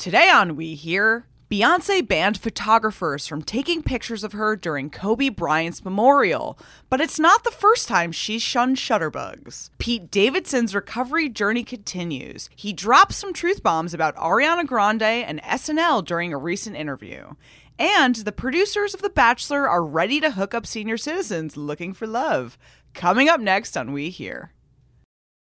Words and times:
Today 0.00 0.30
on 0.30 0.56
We 0.56 0.76
Hear, 0.76 1.26
Beyonce 1.50 2.00
banned 2.08 2.38
photographers 2.38 3.26
from 3.26 3.42
taking 3.42 3.82
pictures 3.82 4.24
of 4.24 4.32
her 4.32 4.56
during 4.56 4.88
Kobe 4.88 5.28
Bryant's 5.28 5.84
memorial, 5.84 6.58
but 6.88 7.02
it's 7.02 7.18
not 7.18 7.44
the 7.44 7.50
first 7.50 7.86
time 7.86 8.10
she's 8.10 8.40
shunned 8.40 8.78
shutterbugs. 8.78 9.68
Pete 9.76 10.10
Davidson's 10.10 10.74
recovery 10.74 11.28
journey 11.28 11.64
continues. 11.64 12.48
He 12.56 12.72
dropped 12.72 13.12
some 13.12 13.34
truth 13.34 13.62
bombs 13.62 13.92
about 13.92 14.16
Ariana 14.16 14.66
Grande 14.66 15.02
and 15.02 15.42
SNL 15.42 16.02
during 16.06 16.32
a 16.32 16.38
recent 16.38 16.76
interview. 16.76 17.34
And 17.78 18.16
the 18.16 18.32
producers 18.32 18.94
of 18.94 19.02
The 19.02 19.10
Bachelor 19.10 19.68
are 19.68 19.84
ready 19.84 20.18
to 20.20 20.30
hook 20.30 20.54
up 20.54 20.66
senior 20.66 20.96
citizens 20.96 21.58
looking 21.58 21.92
for 21.92 22.06
love. 22.06 22.56
Coming 22.94 23.28
up 23.28 23.38
next 23.38 23.76
on 23.76 23.92
We 23.92 24.08
Hear. 24.08 24.52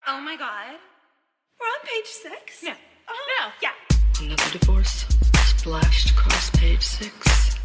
Oh 0.06 0.20
my 0.20 0.36
god. 0.36 0.76
We're 1.58 1.66
on 1.66 1.86
page 1.86 2.06
six? 2.06 2.62
No. 2.62 2.74
Oh, 3.08 3.26
No. 3.40 3.48
Yeah. 3.60 3.70
Another 4.20 4.58
divorce 4.58 5.06
splashed 5.46 6.10
across 6.10 6.50
page 6.50 6.82
six. 6.82 7.56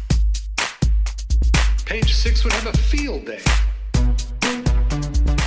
Page 1.86 2.12
six 2.12 2.44
would 2.44 2.52
have 2.52 2.66
a 2.66 2.76
field 2.76 3.24
day. 3.26 3.40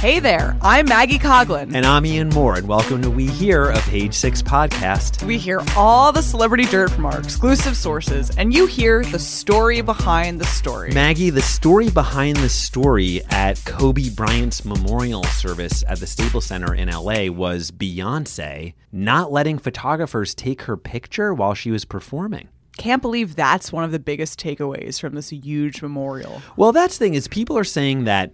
Hey 0.04 0.20
there, 0.20 0.58
I'm 0.62 0.90
Maggie 0.90 1.18
Coughlan. 1.18 1.74
And 1.74 1.86
I'm 1.86 2.06
Ian 2.06 2.30
Mohr, 2.32 2.58
and 2.58 2.68
welcome 2.68 3.02
to 3.04 3.10
We 3.10 3.28
Hear, 3.28 3.70
a 3.70 3.80
Page 3.84 4.14
Six 4.14 4.42
podcast. 4.42 5.26
We 5.26 5.38
hear 5.38 5.62
all 5.78 6.12
the 6.12 6.22
celebrity 6.22 6.66
dirt 6.66 6.92
from 6.92 7.06
our 7.06 7.18
exclusive 7.18 7.78
sources, 7.78 8.30
and 8.38 8.54
you 8.54 8.66
hear 8.66 9.06
the 9.06 9.18
story 9.18 9.80
behind 9.80 10.42
the 10.42 10.46
story. 10.46 10.92
Maggie, 10.92 11.30
the 11.30 11.42
story 11.42 11.90
behind 11.90 12.36
the 12.36 12.50
story 12.50 13.22
at 13.30 13.64
Kobe 13.64 14.10
Bryant's 14.10 14.66
memorial 14.66 15.24
service 15.24 15.86
at 15.88 16.02
the 16.02 16.08
Staples 16.08 16.48
Center 16.48 16.76
in 16.76 16.90
LA 16.90 17.28
was 17.32 17.72
Beyonce 17.72 18.74
not 18.92 19.32
letting 19.32 19.58
photographers 19.58 20.36
take 20.36 20.64
her 20.64 20.76
picture 20.76 21.34
while 21.34 21.54
she 21.54 21.72
was 21.72 21.86
performing. 21.86 22.50
Can't 22.76 23.02
believe 23.02 23.38
that's 23.38 23.72
one 23.72 23.86
of 23.86 23.94
the 23.94 24.00
biggest 24.00 24.38
takeaways 24.38 25.00
from 25.00 25.14
this 25.16 25.30
huge 25.30 25.82
memorial. 25.82 26.42
Well, 26.58 26.74
that's 26.74 26.98
the 26.98 27.06
thing 27.06 27.14
is 27.14 27.30
people 27.30 27.58
are 27.58 27.64
saying 27.64 28.04
that 28.04 28.34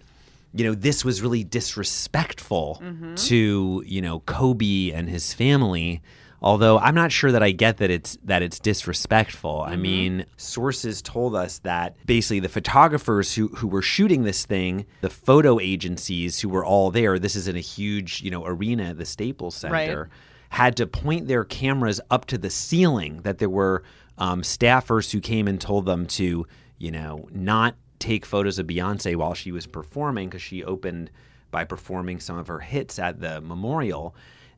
you 0.53 0.63
know 0.65 0.73
this 0.73 1.05
was 1.05 1.21
really 1.21 1.43
disrespectful 1.43 2.81
to 3.15 3.83
you 3.85 4.01
know 4.01 4.19
Kobe 4.21 4.91
and 4.91 5.09
his 5.09 5.33
family. 5.33 6.01
Although 6.41 6.79
I'm 6.79 6.95
not 6.95 7.11
sure 7.11 7.33
that 7.33 7.43
I 7.43 7.51
get 7.51 7.77
that 7.77 7.89
it's 7.89 8.17
that 8.23 8.41
it's 8.41 8.59
disrespectful. 8.59 9.61
I 9.61 9.75
mean, 9.75 10.25
sources 10.37 11.01
told 11.01 11.35
us 11.35 11.59
that 11.59 11.97
basically 12.05 12.39
the 12.39 12.49
photographers 12.49 13.35
who 13.35 13.49
who 13.49 13.67
were 13.67 13.81
shooting 13.81 14.23
this 14.23 14.45
thing, 14.45 14.85
the 15.01 15.09
photo 15.09 15.59
agencies 15.59 16.39
who 16.39 16.47
were 16.49 16.63
all 16.63 16.91
there. 16.91 17.19
This 17.19 17.35
is 17.35 17.47
in 17.49 17.57
a 17.57 17.61
huge 17.61 18.21
you 18.21 18.31
know 18.31 18.45
arena 18.45 18.93
the 18.93 19.05
Staples 19.05 19.55
Center. 19.55 19.73
Right. 19.73 20.07
Had 20.51 20.77
to 20.77 20.87
point 20.87 21.27
their 21.27 21.43
cameras 21.43 22.01
up 22.09 22.25
to 22.27 22.37
the 22.37 22.49
ceiling. 22.49 23.21
That 23.23 23.37
there 23.37 23.49
were 23.49 23.83
um, 24.17 24.41
staffers 24.41 25.11
who 25.11 25.19
came 25.19 25.47
and 25.47 25.59
told 25.59 25.85
them 25.85 26.05
to 26.07 26.47
you 26.77 26.91
know 26.91 27.27
not 27.31 27.75
take 27.99 28.25
photos 28.25 28.59
of 28.59 28.67
Beyonce 28.67 29.15
while 29.15 29.33
she 29.33 29.51
was 29.51 29.67
performing 29.67 30.29
because 30.29 30.41
she 30.41 30.63
opened 30.63 31.11
by 31.51 31.63
performing 31.63 32.19
some 32.19 32.37
of 32.37 32.47
her 32.47 32.59
hits 32.59 32.99
at 32.99 33.21
the 33.21 33.41
memorial. 33.41 34.15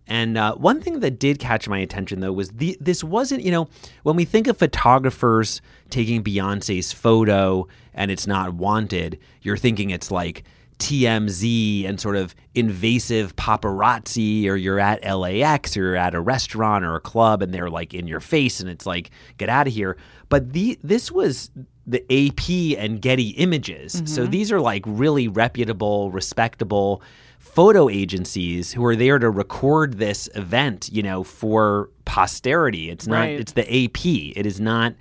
And 0.08 0.38
uh, 0.38 0.56
one 0.56 0.82
thing 0.82 1.00
that 1.00 1.20
did 1.20 1.40
catch 1.40 1.68
my 1.68 1.78
attention 1.80 2.20
though 2.20 2.34
was 2.34 2.50
the 2.50 2.78
this 2.82 3.04
wasn't 3.04 3.44
you 3.44 3.52
know 3.52 3.70
when 4.04 4.16
we 4.16 4.26
think 4.26 4.48
of 4.48 4.58
photographers 4.58 5.62
taking 5.90 6.24
Beyonce's 6.24 6.92
photo 6.92 7.68
and 7.94 8.12
it's 8.12 8.28
not 8.28 8.54
wanted, 8.54 9.20
you're 9.42 9.58
thinking 9.58 9.90
it's 9.90 10.12
like 10.12 10.44
TMZ 10.80 11.88
and 11.88 12.02
sort 12.02 12.16
of 12.16 12.34
invasive 12.56 13.36
paparazzi, 13.36 14.48
or 14.48 14.56
you're 14.56 14.80
at 14.80 15.04
LAX 15.04 15.78
or 15.78 15.82
you're 15.82 15.96
at 15.96 16.16
a 16.16 16.20
restaurant 16.20 16.84
or 16.84 16.96
a 16.96 17.00
club 17.00 17.44
and 17.44 17.54
they're 17.54 17.70
like 17.70 17.94
in 17.94 18.08
your 18.08 18.20
face 18.20 18.60
and 18.60 18.70
it's 18.70 18.88
like, 18.88 19.12
get 19.38 19.48
out 19.48 19.68
of 19.68 19.74
here. 19.74 19.96
But 20.28 20.54
the 20.54 20.80
this 20.82 21.12
was 21.12 21.52
the 21.92 22.04
AP 22.10 22.80
and 22.82 23.02
Getty 23.02 23.30
images. 23.32 23.94
So 24.06 24.22
mm-hmm. 24.22 24.32
these 24.32 24.52
are 24.52 24.62
like 24.62 24.84
really 24.86 25.28
reputable, 25.28 26.10
respectable 26.12 27.02
photo 27.38 27.90
agencies 27.90 28.72
who 28.72 28.86
are 28.86 28.96
there 28.96 29.20
to 29.20 29.30
record 29.30 29.98
this 29.98 30.30
event, 30.36 30.90
you 30.92 31.04
know, 31.04 31.24
for 31.24 31.90
posterity. 32.06 32.90
It's 32.90 33.08
not 33.08 33.22
Right. 33.22 33.40
it's 33.40 33.52
the 33.54 33.86
AP. 33.86 34.06
It 34.06 34.46
is 34.46 34.60
not 34.60 34.96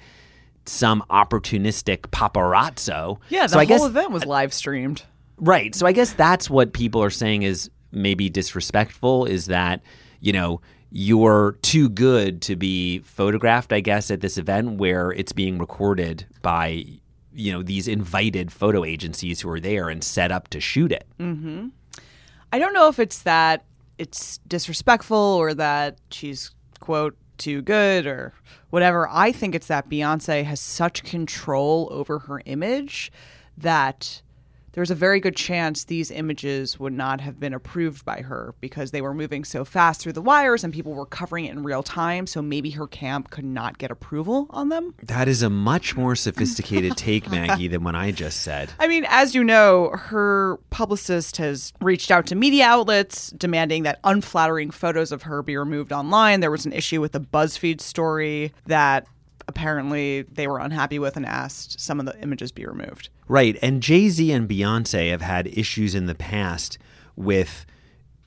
some 0.66 1.02
opportunistic 1.10 2.00
paparazzo. 2.10 3.18
Yeah, 3.28 3.42
the 3.42 3.48
so 3.48 3.58
whole 3.58 3.66
guess 3.66 3.84
event 3.84 4.10
was 4.10 4.24
live 4.24 4.52
streamed. 4.52 5.02
Right. 5.38 5.74
So 5.74 5.86
I 5.86 5.92
guess 5.92 6.12
that's 6.12 6.50
what 6.50 6.72
people 6.72 7.02
are 7.02 7.10
saying 7.10 7.42
is 7.42 7.70
maybe 7.92 8.28
disrespectful 8.28 9.26
is 9.26 9.46
that, 9.46 9.82
you 10.20 10.32
know, 10.32 10.60
you're 10.90 11.56
too 11.62 11.88
good 11.88 12.42
to 12.42 12.56
be 12.56 12.98
photographed, 13.00 13.72
I 13.72 13.80
guess, 13.80 14.10
at 14.10 14.20
this 14.20 14.36
event 14.36 14.78
where 14.78 15.12
it's 15.12 15.32
being 15.32 15.58
recorded 15.58 16.26
by, 16.42 16.84
you 17.32 17.52
know, 17.52 17.62
these 17.62 17.86
invited 17.86 18.52
photo 18.52 18.84
agencies 18.84 19.40
who 19.40 19.50
are 19.50 19.60
there 19.60 19.88
and 19.88 20.02
set 20.02 20.32
up 20.32 20.48
to 20.48 20.60
shoot 20.60 20.90
it. 20.90 21.06
Mm-hmm. 21.18 21.68
I 22.52 22.58
don't 22.58 22.74
know 22.74 22.88
if 22.88 22.98
it's 22.98 23.22
that 23.22 23.64
it's 23.98 24.38
disrespectful 24.48 25.16
or 25.16 25.54
that 25.54 25.98
she's, 26.10 26.50
quote, 26.80 27.16
too 27.38 27.62
good 27.62 28.06
or 28.06 28.34
whatever. 28.70 29.08
I 29.10 29.30
think 29.32 29.54
it's 29.54 29.68
that 29.68 29.88
Beyonce 29.88 30.44
has 30.44 30.60
such 30.60 31.04
control 31.04 31.88
over 31.92 32.20
her 32.20 32.42
image 32.46 33.12
that 33.56 34.22
there's 34.72 34.90
a 34.90 34.94
very 34.94 35.20
good 35.20 35.36
chance 35.36 35.84
these 35.84 36.10
images 36.10 36.78
would 36.78 36.92
not 36.92 37.20
have 37.20 37.40
been 37.40 37.52
approved 37.52 38.04
by 38.04 38.22
her 38.22 38.54
because 38.60 38.90
they 38.90 39.00
were 39.00 39.14
moving 39.14 39.44
so 39.44 39.64
fast 39.64 40.00
through 40.00 40.12
the 40.12 40.22
wires 40.22 40.64
and 40.64 40.72
people 40.72 40.94
were 40.94 41.06
covering 41.06 41.44
it 41.44 41.52
in 41.52 41.62
real 41.62 41.82
time. 41.82 42.26
So 42.26 42.40
maybe 42.40 42.70
her 42.70 42.86
camp 42.86 43.30
could 43.30 43.44
not 43.44 43.78
get 43.78 43.90
approval 43.90 44.46
on 44.50 44.68
them. 44.68 44.94
That 45.02 45.28
is 45.28 45.42
a 45.42 45.50
much 45.50 45.96
more 45.96 46.14
sophisticated 46.14 46.96
take, 46.96 47.30
Maggie, 47.30 47.68
than 47.68 47.84
what 47.84 47.94
I 47.94 48.10
just 48.12 48.42
said. 48.42 48.72
I 48.78 48.86
mean, 48.86 49.04
as 49.08 49.34
you 49.34 49.42
know, 49.42 49.90
her 49.90 50.58
publicist 50.70 51.36
has 51.38 51.72
reached 51.80 52.10
out 52.10 52.26
to 52.26 52.34
media 52.34 52.66
outlets 52.66 53.30
demanding 53.30 53.82
that 53.84 53.98
unflattering 54.04 54.70
photos 54.70 55.12
of 55.12 55.22
her 55.22 55.42
be 55.42 55.56
removed 55.56 55.92
online. 55.92 56.40
There 56.40 56.50
was 56.50 56.66
an 56.66 56.72
issue 56.72 57.00
with 57.00 57.12
the 57.12 57.20
BuzzFeed 57.20 57.80
story 57.80 58.52
that 58.66 59.06
apparently 59.50 60.22
they 60.22 60.46
were 60.46 60.58
unhappy 60.58 60.98
with 60.98 61.16
and 61.16 61.26
asked 61.26 61.78
some 61.78 62.00
of 62.00 62.06
the 62.06 62.18
images 62.22 62.52
be 62.52 62.64
removed. 62.64 63.10
Right. 63.28 63.58
And 63.60 63.82
Jay 63.82 64.08
Z 64.08 64.30
and 64.32 64.48
Beyonce 64.48 65.10
have 65.10 65.20
had 65.20 65.46
issues 65.48 65.94
in 65.94 66.06
the 66.06 66.14
past 66.14 66.78
with, 67.16 67.66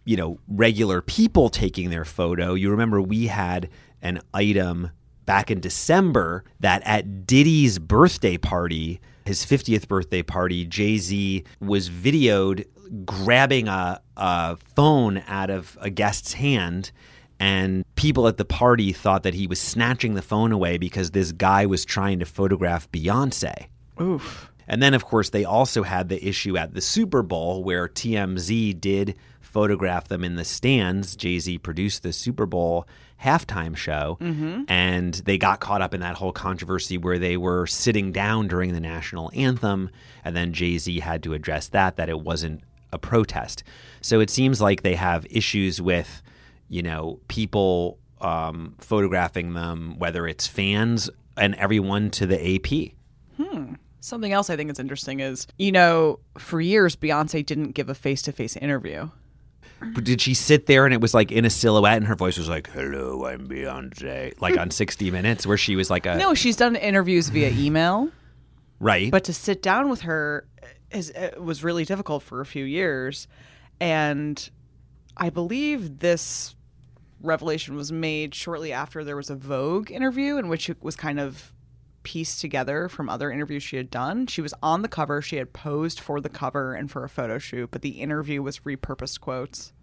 you 0.06 0.16
know, 0.16 0.38
regular 0.48 1.02
people 1.02 1.50
taking 1.50 1.90
their 1.90 2.06
photo. 2.06 2.54
You 2.54 2.70
remember 2.70 3.02
we 3.02 3.28
had 3.28 3.70
an 4.02 4.20
item 4.34 4.92
back 5.26 5.50
in 5.50 5.62
December 5.62 6.44
that 6.60 6.82
at 6.86 7.26
Diddy's 7.26 7.80
birthday 7.80 8.38
party, 8.38 9.00
his 9.26 9.46
50th 9.46 9.88
birthday 9.88 10.22
party, 10.22 10.66
Jay 10.66 10.98
Z 10.98 11.46
was 11.62 11.90
videoed 11.90 12.66
grabbing 13.06 13.68
a, 13.68 14.02
a 14.18 14.58
phone 14.76 15.24
out 15.28 15.50
of 15.50 15.78
a 15.82 15.90
guest's 15.90 16.34
hand. 16.34 16.92
And 17.40 17.84
people 17.96 18.28
at 18.28 18.38
the 18.38 18.46
party 18.46 18.94
thought 18.94 19.24
that 19.24 19.34
he 19.34 19.48
was 19.48 19.60
snatching 19.60 20.14
the 20.14 20.22
phone 20.22 20.52
away 20.52 20.78
because 20.78 21.12
this 21.12 21.32
guy 21.32 21.66
was 21.66 21.84
trying 21.84 22.20
to 22.20 22.26
photograph 22.26 22.90
Beyonce. 22.92 23.68
Oof. 24.00 24.50
And 24.68 24.82
then, 24.82 24.94
of 24.94 25.06
course, 25.06 25.30
they 25.30 25.44
also 25.44 25.84
had 25.84 26.10
the 26.10 26.26
issue 26.26 26.58
at 26.58 26.74
the 26.74 26.82
Super 26.82 27.22
Bowl 27.22 27.64
where 27.64 27.88
TMZ 27.88 28.80
did 28.80 29.16
photograph 29.42 30.08
them 30.08 30.24
in 30.24 30.36
the 30.36 30.46
stands. 30.46 31.16
Jay 31.16 31.38
Z 31.38 31.60
produced 31.60 32.02
the 32.02 32.14
Super 32.14 32.46
Bowl 32.46 32.88
halftime 33.24 33.76
show, 33.76 34.18
mm-hmm. 34.20 34.64
and 34.68 35.14
they 35.14 35.38
got 35.38 35.60
caught 35.60 35.82
up 35.82 35.94
in 35.94 36.02
that 36.02 36.16
whole 36.16 36.32
controversy 36.32 36.98
where 36.98 37.20
they 37.20 37.38
were 37.38 37.68
sitting 37.68 38.12
down 38.12 38.48
during 38.48 38.74
the 38.74 38.80
national 38.80 39.32
anthem, 39.34 39.90
and 40.26 40.36
then 40.36 40.54
Jay 40.54 40.78
Z 40.78 41.00
had 41.00 41.24
to 41.24 41.34
address 41.34 41.68
that 41.70 41.96
that 41.98 42.10
it 42.10 42.22
wasn't 42.22 42.62
a 42.92 42.98
protest. 42.98 43.64
So 44.02 44.20
it 44.20 44.30
seems 44.30 44.60
like 44.60 44.82
they 44.82 44.96
have 44.96 45.26
issues 45.30 45.82
with, 45.82 46.22
you 46.74 46.82
know, 46.82 47.20
people 47.28 48.00
um, 48.20 48.74
photographing 48.80 49.54
them, 49.54 49.96
whether 50.00 50.28
it's 50.28 50.48
fans 50.48 51.10
and 51.38 51.54
everyone 51.56 52.10
to 52.12 52.26
the 52.26 52.40
AP. 52.56 52.94
Hmm. 53.38 53.74
Something 54.00 54.34
else 54.34 54.50
I 54.50 54.56
think 54.56 54.72
is 54.72 54.80
interesting 54.80 55.20
is, 55.20 55.46
you 55.58 55.72
know, 55.72 56.20
for 56.38 56.60
years, 56.60 56.96
Beyonce 56.96 57.46
didn't 57.46 57.72
give 57.72 57.90
a 57.90 57.96
face 57.96 58.22
to 58.24 58.32
face 58.32 58.56
interview. 58.58 59.10
But 59.94 60.04
did 60.06 60.20
she 60.22 60.34
sit 60.34 60.66
there 60.66 60.86
and 60.86 60.94
it 60.94 61.02
was 61.02 61.14
like 61.14 61.32
in 61.32 61.46
a 61.46 61.50
silhouette 61.50 61.98
and 61.98 62.08
her 62.08 62.16
voice 62.16 62.38
was 62.38 62.48
like, 62.50 62.70
"Hello, 62.70 63.26
I'm 63.26 63.48
Beyonce," 63.48 64.34
like 64.42 64.58
on 64.58 64.72
60 64.82 65.12
Minutes, 65.12 65.46
where 65.46 65.58
she 65.58 65.76
was 65.76 65.90
like 65.90 66.06
a 66.06 66.16
No, 66.16 66.34
she's 66.34 66.56
done 66.56 66.76
interviews 66.78 67.28
via 67.30 67.50
email. 67.66 68.10
right, 68.80 69.12
but 69.12 69.26
to 69.26 69.34
sit 69.34 69.62
down 69.62 69.90
with 69.90 70.02
her 70.02 70.48
is 70.92 71.10
it 71.10 71.42
was 71.44 71.64
really 71.64 71.86
difficult 71.86 72.24
for 72.24 72.40
a 72.40 72.46
few 72.46 72.64
years 72.64 73.28
and 73.80 74.50
i 75.18 75.30
believe 75.30 76.00
this 76.00 76.56
revelation 77.24 77.76
was 77.76 77.92
made 77.92 78.36
shortly 78.36 78.72
after 78.72 79.04
there 79.04 79.16
was 79.16 79.30
a 79.30 79.36
vogue 79.36 79.90
interview 79.90 80.38
in 80.38 80.50
which 80.50 80.70
it 80.70 80.78
was 80.82 80.96
kind 80.96 81.20
of 81.20 81.54
pieced 82.04 82.42
together 82.42 82.90
from 82.90 83.10
other 83.10 83.32
interviews 83.32 83.64
she 83.64 83.78
had 83.78 83.90
done. 83.90 84.28
She 84.28 84.42
was 84.42 84.54
on 84.62 84.82
the 84.82 84.90
cover. 84.90 85.22
She 85.22 85.38
had 85.38 85.54
posed 85.54 86.00
for 86.02 86.20
the 86.20 86.30
cover 86.30 86.74
and 86.74 86.92
for 86.92 87.04
a 87.04 87.10
photo 87.10 87.40
shoot 87.40 87.72
but 87.72 87.82
the 87.82 88.02
interview 88.02 88.42
was 88.42 88.60
repurposed 88.60 89.22
quotes 89.22 89.74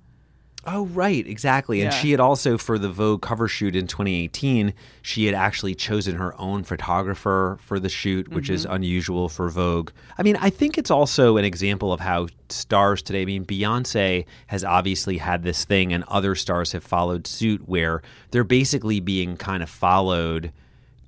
Oh, 0.66 0.86
right, 0.86 1.26
exactly. 1.26 1.80
And 1.80 1.92
Yeah. 1.92 1.98
she 1.98 2.10
had 2.10 2.20
also, 2.20 2.58
for 2.58 2.78
the 2.78 2.90
Vogue 2.90 3.22
cover 3.22 3.48
shoot 3.48 3.74
in 3.74 3.86
2018, 3.86 4.74
she 5.00 5.24
had 5.24 5.34
actually 5.34 5.74
chosen 5.74 6.16
her 6.16 6.38
own 6.38 6.64
photographer 6.64 7.58
for 7.62 7.80
the 7.80 7.88
shoot, 7.88 8.28
which 8.28 8.50
is 8.50 8.64
mm-hmm. 8.64 8.74
unusual 8.74 9.28
for 9.28 9.48
Vogue. 9.48 9.90
I 10.18 10.22
mean, 10.22 10.36
I 10.36 10.50
think 10.50 10.76
it's 10.76 10.90
also 10.90 11.38
an 11.38 11.44
example 11.44 11.92
of 11.92 12.00
how 12.00 12.28
stars 12.50 13.00
today, 13.02 13.22
I 13.22 13.24
mean, 13.24 13.46
Beyonce 13.46 14.26
has 14.48 14.62
obviously 14.62 15.16
had 15.18 15.42
this 15.42 15.64
thing, 15.64 15.92
and 15.92 16.04
other 16.08 16.34
stars 16.34 16.72
have 16.72 16.84
followed 16.84 17.26
suit 17.26 17.66
where 17.66 18.02
they're 18.30 18.44
basically 18.44 19.00
being 19.00 19.36
kind 19.36 19.62
of 19.62 19.70
followed. 19.70 20.52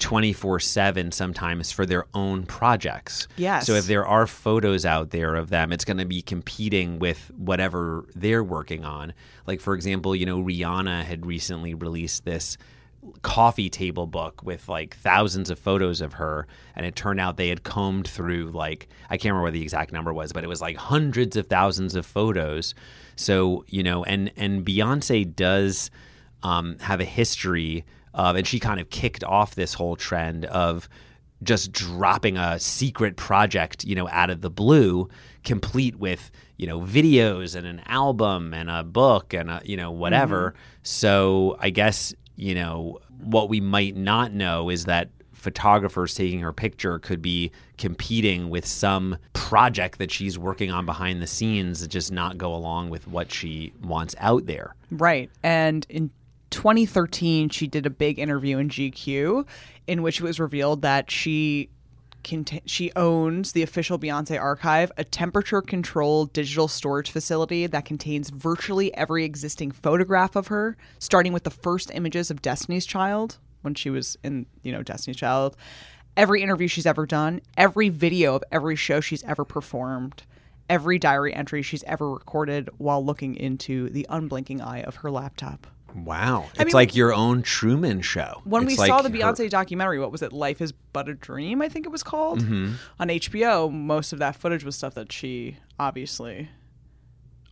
24 0.03 0.61
7 0.61 1.13
sometimes 1.13 1.71
for 1.71 1.87
their 1.87 2.07
own 2.13 2.45
projects. 2.45 3.29
Yes. 3.37 3.67
So 3.67 3.75
if 3.75 3.87
there 3.87 4.05
are 4.05 4.27
photos 4.27 4.85
out 4.85 5.11
there 5.11 5.37
of 5.37 5.49
them, 5.49 5.73
it's 5.73 5.85
going 5.85 5.99
to 5.99 6.05
be 6.05 6.21
competing 6.21 6.99
with 6.99 7.31
whatever 7.37 8.05
they're 8.15 8.45
working 8.45 8.85
on. 8.85 9.15
Like, 9.47 9.61
for 9.61 9.75
example, 9.75 10.15
you 10.15 10.27
know, 10.27 10.43
Rihanna 10.43 11.05
had 11.05 11.25
recently 11.25 11.73
released 11.73 12.25
this 12.25 12.59
coffee 13.23 13.71
table 13.71 14.07
book 14.07 14.43
with 14.43 14.69
like 14.69 14.97
thousands 14.97 15.51
of 15.51 15.59
photos 15.59 16.01
of 16.01 16.15
her 16.15 16.47
and 16.77 16.87
it 16.87 16.95
turned 16.95 17.19
out 17.19 17.37
they 17.37 17.49
had 17.49 17.65
combed 17.65 18.07
through 18.07 18.49
like 18.51 18.87
I 19.11 19.17
can't 19.17 19.33
remember 19.33 19.43
what 19.43 19.55
the 19.55 19.63
exact 19.63 19.93
number 19.93 20.13
was 20.13 20.33
but 20.33 20.45
it 20.45 20.47
was 20.47 20.61
like 20.61 20.77
hundreds 20.77 21.37
of 21.37 21.49
thousands 21.49 21.97
of 21.97 22.07
photos 22.07 22.77
so 23.17 23.65
you 23.67 23.83
know 23.83 24.05
and 24.05 24.31
and 24.37 24.65
Beyonce 24.65 25.35
does 25.35 25.91
um, 26.45 26.79
have 26.79 27.01
a 27.01 27.05
history 27.05 27.85
of 28.15 28.37
and 28.37 28.47
she 28.47 28.59
kind 28.59 28.81
of 28.81 28.91
kicked 28.91 29.25
off 29.25 29.55
this 29.55 29.75
whole 29.75 29.97
trend 29.97 30.45
of 30.47 30.89
just 31.43 31.73
dropping 31.73 32.37
a 32.37 32.59
secret 32.61 33.17
project, 33.17 33.85
you 33.85 33.95
know, 33.95 34.09
out 34.09 34.31
of 34.31 34.41
the 34.43 34.51
blue, 34.51 35.09
complete 35.43 35.97
with, 35.97 36.31
you 36.57 36.67
know, 36.67 36.81
videos 36.81 37.57
and 37.57 37.67
an 37.67 37.83
album 37.87 38.55
and 38.55 38.71
a 38.71 38.85
book 38.85 39.35
and 39.35 39.51
a, 39.51 39.61
you 39.65 39.77
know, 39.77 39.91
whatever. 39.91 40.51
Mm-hmm. 40.51 40.59
So 40.85 41.57
I 41.59 41.71
guess, 41.71 42.15
you 42.37 42.55
know, 42.55 43.01
what 43.23 43.49
we 43.49 43.61
might 43.61 43.97
not 43.97 44.33
know 44.33 44.71
is 44.71 44.85
that 44.85 45.11
photographers 45.33 46.15
taking 46.15 46.39
her 46.39 46.53
picture 46.53 47.01
could 47.01 47.21
be 47.21 47.51
competing 47.77 48.49
with 48.49 48.65
some 48.65 49.19
project 49.33 49.99
that 49.99 50.13
she's 50.13 50.39
working 50.39 50.71
on 50.71 50.87
behind 50.87 51.21
the 51.21 51.27
scenes 51.27 51.81
that 51.81 51.89
just 51.89 52.13
not 52.13 52.39
go 52.39 52.55
along 52.55 52.91
with 52.91 53.09
what 53.09 53.33
she 53.33 53.73
wants 53.83 54.15
out 54.21 54.47
there. 54.47 54.77
Right. 54.93 55.29
And 55.43 55.85
in 55.89 56.13
2013, 56.53 57.49
she 57.49 57.67
did 57.67 57.87
a 57.87 57.91
big 57.91 58.19
interview 58.19 58.59
in 58.59 58.69
GQ 58.69 59.47
in 59.87 60.03
which 60.03 60.21
it 60.21 60.25
was 60.25 60.39
revealed 60.39 60.83
that 60.83 61.11
she 61.11 61.71
cont- 62.23 62.63
she 62.67 62.93
owns 62.95 63.53
the 63.53 63.63
official 63.63 63.99
Beyonce 63.99 64.41
archive, 64.41 64.93
a 64.97 65.05
temperature 65.05 65.61
controlled 65.61 66.33
digital 66.33 66.69
storage 66.69 67.11
facility 67.11 67.67
that 67.67 67.85
contains 67.85 68.31
virtually 68.31 68.95
every 68.95 69.25
existing 69.25 69.73
photograph 69.73 70.37
of 70.37 70.49
her, 70.49 70.77
starting 70.99 71.33
with 71.33 71.45
the 71.45 71.51
first 71.51 71.91
images 71.93 72.31
of 72.31 72.43
Destiny's 72.43 72.87
Child 72.87 73.39
when 73.63 73.75
she 73.75 73.91
was 73.91 74.17
in, 74.23 74.47
you 74.63 74.73
know, 74.73 74.83
Destiny's 74.83 75.17
Child, 75.17 75.57
every 76.17 76.43
interview 76.43 76.69
she's 76.69 76.87
ever 76.87 77.07
done, 77.07 77.41
every 77.57 77.89
video 77.89 78.35
of 78.35 78.45
every 78.53 78.77
show 78.77 79.01
she's 79.01 79.25
ever 79.25 79.45
performed, 79.45 80.25
every 80.69 80.99
diary 80.99 81.35
entry 81.35 81.63
she's 81.63 81.85
ever 81.85 82.11
recorded 82.11 82.69
while 82.79 83.05
looking 83.05 83.35
into 83.37 83.89
the 83.91 84.07
unblinking 84.09 84.61
eye 84.61 84.83
of 84.83 84.97
her 84.97 85.11
laptop. 85.11 85.67
Wow. 85.95 86.47
It's 86.55 86.65
mean- 86.67 86.73
like 86.75 86.95
your 86.97 87.13
own 87.13 87.43
Truman 87.43 88.01
show. 88.01 88.41
When 88.45 88.65
we 88.65 88.73
It's 88.75 88.87
saw 88.87 88.97
like 88.97 89.03
the 89.05 89.11
her- 89.11 89.33
Beyonce 89.33 89.51
documentary, 89.51 89.99
what 89.99 90.11
was 90.13 90.23
it? 90.23 90.33
Life 90.33 90.61
is 90.61 90.73
but 90.93 91.09
a 91.09 91.15
dream, 91.15 91.61
I 91.63 91.69
think 91.69 91.87
it 91.87 91.91
was 91.91 92.03
called, 92.03 92.41
Mm-hmm. 92.41 92.73
on 93.01 93.09
HBO. 93.09 93.71
Most 93.73 94.13
of 94.13 94.19
that 94.21 94.37
footage 94.37 94.65
was 94.65 94.77
stuff 94.77 94.95
that 94.95 95.13
she 95.13 95.57
obviously 95.79 96.49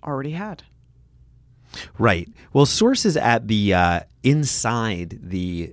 already 0.05 0.33
had. 0.33 0.63
Right. 1.99 2.29
Well, 2.53 2.67
sources 2.67 3.17
at 3.17 3.47
the 3.49 3.75
uh, 3.75 4.01
inside 4.23 5.19
the 5.23 5.73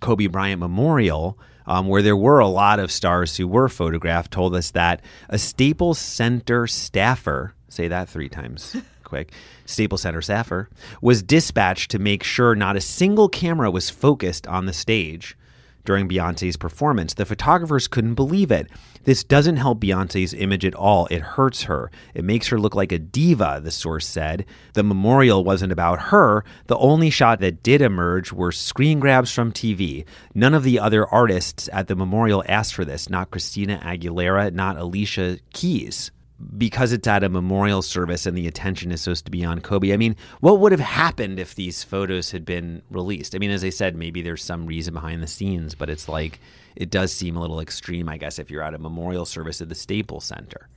Kobe 0.00 0.26
Bryant 0.26 0.60
Memorial, 0.60 1.38
um, 1.66 1.86
where 1.88 2.02
there 2.02 2.16
were 2.16 2.38
a 2.40 2.48
lot 2.48 2.78
of 2.78 2.90
stars 2.92 3.36
who 3.36 3.48
were 3.48 3.68
photographed, 3.68 4.30
told 4.32 4.54
us 4.54 4.70
that 4.72 5.00
a 5.28 5.38
Staples 5.38 5.98
Center 5.98 6.66
staffer, 6.66 7.54
say 7.68 7.88
that 7.88 8.08
three 8.08 8.28
times 8.28 8.76
quick, 9.08 9.32
Staples 9.64 10.02
Center 10.02 10.22
staffer, 10.22 10.68
was 11.00 11.22
dispatched 11.22 11.90
to 11.90 11.98
make 11.98 12.22
sure 12.22 12.54
not 12.54 12.76
a 12.76 12.80
single 12.80 13.28
camera 13.28 13.70
was 13.70 13.90
focused 13.90 14.46
on 14.46 14.66
the 14.66 14.72
stage 14.72 15.36
during 15.88 16.06
Beyonce's 16.06 16.58
performance. 16.58 17.14
The 17.14 17.24
photographers 17.24 17.88
couldn't 17.88 18.14
believe 18.14 18.50
it. 18.50 18.68
This 19.04 19.24
doesn't 19.24 19.56
help 19.56 19.80
Beyonce's 19.80 20.34
image 20.34 20.66
at 20.66 20.74
all. 20.74 21.06
It 21.06 21.22
hurts 21.22 21.62
her. 21.62 21.90
It 22.12 22.24
makes 22.24 22.48
her 22.48 22.60
look 22.60 22.74
like 22.74 22.92
a 22.92 22.98
diva, 22.98 23.62
the 23.64 23.70
source 23.70 24.06
said. 24.06 24.44
The 24.74 24.82
memorial 24.82 25.44
wasn't 25.44 25.72
about 25.72 26.12
her. 26.12 26.44
The 26.66 26.76
only 26.76 27.08
shot 27.08 27.40
that 27.40 27.62
did 27.62 27.80
emerge 27.80 28.34
were 28.34 28.52
screen 28.52 29.00
grabs 29.00 29.32
from 29.32 29.50
TV. 29.50 30.04
None 30.34 30.52
of 30.52 30.62
the 30.62 30.78
other 30.78 31.06
artists 31.06 31.70
at 31.72 31.88
the 31.88 31.96
memorial 31.96 32.44
asked 32.46 32.74
for 32.74 32.84
this, 32.84 33.08
not 33.08 33.30
Christina 33.30 33.80
Aguilera, 33.82 34.52
not 34.52 34.76
Alicia 34.76 35.38
Keys 35.54 36.10
because 36.56 36.92
it's 36.92 37.08
at 37.08 37.24
a 37.24 37.28
memorial 37.28 37.82
service 37.82 38.24
and 38.26 38.36
the 38.36 38.46
attention 38.46 38.92
is 38.92 39.00
supposed 39.00 39.24
to 39.24 39.30
be 39.30 39.44
on 39.44 39.60
Kobe. 39.60 39.92
I 39.92 39.96
mean, 39.96 40.14
what 40.40 40.60
would 40.60 40.72
have 40.72 40.80
happened 40.80 41.40
if 41.40 41.54
these 41.54 41.82
photos 41.82 42.30
had 42.30 42.44
been 42.44 42.82
released? 42.90 43.34
I 43.34 43.38
mean, 43.38 43.50
as 43.50 43.64
I 43.64 43.70
said, 43.70 43.96
maybe 43.96 44.22
there's 44.22 44.44
some 44.44 44.66
reason 44.66 44.94
behind 44.94 45.22
the 45.22 45.26
scenes, 45.26 45.74
but 45.74 45.90
it's 45.90 46.08
like 46.08 46.38
it 46.76 46.90
does 46.90 47.12
seem 47.12 47.36
a 47.36 47.40
little 47.40 47.60
extreme, 47.60 48.08
I 48.08 48.18
guess, 48.18 48.38
if 48.38 48.50
you're 48.50 48.62
at 48.62 48.74
a 48.74 48.78
memorial 48.78 49.24
service 49.24 49.60
at 49.60 49.68
the 49.68 49.74
Staples 49.74 50.24
Center. 50.24 50.68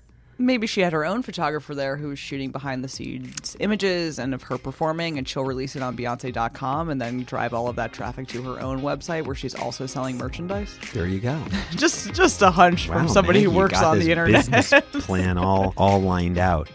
Maybe 0.42 0.66
she 0.66 0.82
had 0.82 0.92
her 0.92 1.06
own 1.06 1.22
photographer 1.22 1.76
there 1.76 1.98
who 1.98 2.08
was 2.08 2.18
shooting 2.18 2.52
behind 2.52 2.84
the 2.84 2.88
scenes 2.88 3.56
images 3.60 4.18
and 4.18 4.34
of 4.34 4.42
her 4.44 4.58
performing, 4.58 5.20
and 5.20 5.28
she'll 5.28 5.46
release 5.46 5.76
it 5.76 5.84
on 5.84 5.96
Beyonce.com 5.96 6.90
and 6.90 7.00
then 7.00 7.24
drive 7.24 7.54
all 7.54 7.68
of 7.68 7.76
that 7.76 7.94
traffic 7.94 8.28
to 8.30 8.42
her 8.42 8.60
own 8.60 8.82
website 8.82 9.26
where 9.26 9.36
she's 9.36 9.54
also 9.54 9.86
selling 9.86 10.18
merchandise. 10.18 10.76
There 10.94 11.08
you 11.08 11.20
go. 11.20 11.40
just 11.72 12.14
just 12.14 12.42
a 12.42 12.50
hunch 12.50 12.88
from 12.88 13.08
somebody 13.08 13.44
man, 13.44 13.52
who 13.52 13.58
works 13.58 13.82
on 13.82 14.00
the 14.00 14.10
internet. 14.10 14.50
Business 14.50 14.84
plan 15.06 15.38
all 15.38 15.76
all 15.78 16.02
lined 16.02 16.40
out. 16.40 16.70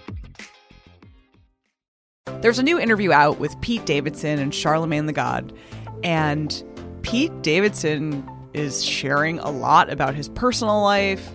There's 2.41 2.59
a 2.61 2.63
new 2.63 2.79
interview 2.79 3.13
out 3.13 3.41
with 3.41 3.61
Pete 3.61 3.85
Davidson 3.85 4.39
and 4.39 4.55
Charlemagne 4.55 5.07
the 5.07 5.13
God, 5.13 5.53
and 6.05 6.63
Pete 7.03 7.33
Davidson 7.43 8.29
is 8.53 8.85
sharing 8.85 9.39
a 9.41 9.51
lot 9.51 9.91
about 9.91 10.15
his 10.15 10.29
personal 10.29 10.83
life, 10.83 11.35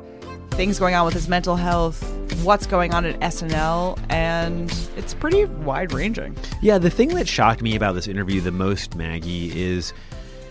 things 0.52 0.80
going 0.80 0.96
on 0.96 1.06
with 1.06 1.14
his 1.14 1.28
mental 1.28 1.56
health, 1.56 2.02
what's 2.44 2.66
going 2.66 2.94
on 2.94 3.06
at 3.06 3.20
SNL, 3.20 4.00
and 4.10 4.72
it's 4.98 5.14
pretty 5.14 5.46
wide 5.46 5.94
ranging. 5.94 6.36
Yeah, 6.62 6.78
the 6.78 6.90
thing 6.90 7.10
that 7.10 7.28
shocked 7.28 7.62
me 7.62 7.76
about 7.76 7.94
this 7.94 8.08
interview 8.08 8.42
the 8.42 8.52
most, 8.52 8.96
Maggie, 8.96 9.60
is 9.60 9.94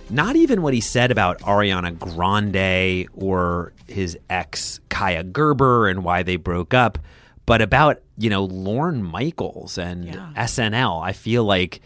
not 0.08 0.36
even 0.36 0.62
what 0.62 0.74
he 0.74 0.80
said 0.80 1.10
about 1.10 1.38
Ariana 1.40 1.96
Grande 1.98 3.08
or 3.14 3.72
his 3.86 4.18
ex 4.28 4.80
Kaia 4.88 5.30
Gerber 5.32 5.88
and 5.88 6.04
why 6.04 6.22
they 6.22 6.36
broke 6.36 6.74
up, 6.74 6.98
but 7.46 7.62
about, 7.62 8.00
you 8.18 8.30
know, 8.30 8.44
Lorne 8.44 9.02
Michaels 9.02 9.78
and 9.78 10.04
Yeah. 10.04 10.30
SNL. 10.36 11.00
I 11.02 11.12
feel 11.12 11.44
like 11.44 11.80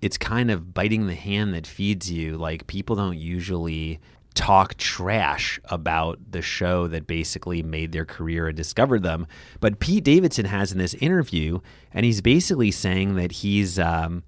it's 0.00 0.18
kind 0.18 0.50
of 0.50 0.74
biting 0.74 1.06
the 1.06 1.14
hand 1.14 1.54
that 1.54 1.66
feeds 1.66 2.10
you. 2.10 2.36
Like 2.36 2.66
people 2.66 2.94
don't 2.96 3.18
usually 3.18 4.00
talk 4.34 4.76
trash 4.76 5.60
about 5.66 6.18
the 6.30 6.42
show 6.42 6.86
that 6.88 7.06
basically 7.06 7.62
made 7.62 7.92
their 7.92 8.04
career 8.04 8.48
and 8.48 8.56
discovered 8.56 9.02
them. 9.02 9.26
But 9.60 9.78
Pete 9.78 10.04
Davidson 10.04 10.46
has 10.46 10.72
in 10.72 10.78
this 10.78 10.94
interview, 10.94 11.60
and 11.92 12.04
he's 12.04 12.20
basically 12.20 12.70
saying 12.70 13.14
that 13.16 13.32
he's 13.32 13.78
um, 13.78 14.24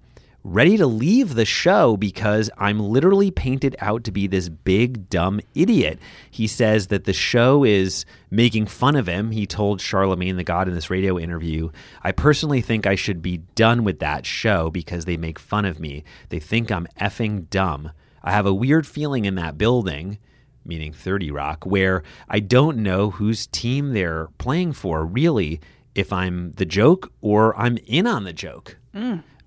ready 0.47 0.77
to 0.77 0.87
leave 0.87 1.35
the 1.35 1.43
show 1.43 1.97
because 1.97 2.49
I'm 2.57 2.79
literally 2.79 3.31
painted 3.31 3.75
out 3.79 4.05
to 4.05 4.11
be 4.11 4.27
this 4.27 4.47
big, 4.47 5.09
dumb 5.09 5.41
idiot. 5.53 5.99
He 6.31 6.47
says 6.47 6.87
that 6.87 7.03
the 7.03 7.13
show 7.13 7.65
is 7.65 8.05
making 8.31 8.67
fun 8.67 8.95
of 8.95 9.07
him. 9.07 9.31
He 9.31 9.45
told 9.45 9.81
Charlemagne 9.81 10.37
the 10.37 10.43
God 10.45 10.69
in 10.69 10.73
this 10.73 10.89
radio 10.89 11.19
interview, 11.19 11.69
I 12.01 12.13
personally 12.13 12.61
think 12.61 12.87
I 12.87 12.95
should 12.95 13.21
be 13.21 13.39
done 13.55 13.83
with 13.83 13.99
that 13.99 14.25
show 14.25 14.69
because 14.69 15.03
they 15.03 15.17
make 15.17 15.37
fun 15.37 15.65
of 15.65 15.81
me. 15.81 16.05
They 16.29 16.39
think 16.39 16.71
I'm 16.71 16.87
effing 16.99 17.49
dumb. 17.49 17.91
I 18.23 18.31
have 18.31 18.45
a 18.45 18.53
weird 18.53 18.85
feeling 18.87 19.25
in 19.25 19.35
that 19.35 19.57
building, 19.57 20.17
meaning 20.65 20.93
30 20.93 21.31
Rock, 21.31 21.65
where 21.65 22.03
I 22.27 22.39
don't 22.39 22.77
know 22.77 23.11
whose 23.11 23.47
team 23.47 23.93
they're 23.93 24.27
playing 24.37 24.73
for, 24.73 25.05
really, 25.05 25.59
if 25.95 26.11
I'm 26.13 26.51
the 26.53 26.65
joke 26.65 27.11
or 27.21 27.57
I'm 27.57 27.77
in 27.85 28.05
on 28.07 28.23
the 28.23 28.33
joke. 28.33 28.77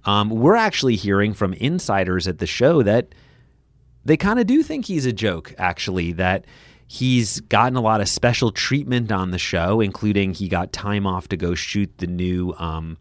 Um, 0.04 0.30
we're 0.30 0.56
actually 0.56 0.96
hearing 0.96 1.34
from 1.34 1.52
insiders 1.54 2.26
at 2.26 2.38
the 2.38 2.46
show 2.46 2.82
that 2.82 3.14
they 4.04 4.16
kind 4.16 4.38
of 4.38 4.46
do 4.46 4.62
think 4.62 4.86
he's 4.86 5.04
a 5.04 5.12
joke, 5.12 5.54
actually, 5.58 6.12
that 6.12 6.46
he's 6.86 7.40
gotten 7.42 7.76
a 7.76 7.80
lot 7.80 8.00
of 8.00 8.08
special 8.08 8.50
treatment 8.50 9.12
on 9.12 9.30
the 9.30 9.38
show, 9.38 9.80
including 9.80 10.32
he 10.32 10.48
got 10.48 10.72
time 10.72 11.06
off 11.06 11.28
to 11.28 11.36
go 11.36 11.54
shoot 11.54 11.98
the 11.98 12.06
new 12.06 12.54
um, 12.58 12.96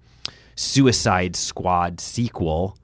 Suicide 0.56 1.36
Squad 1.36 2.02
sequel. 2.02 2.78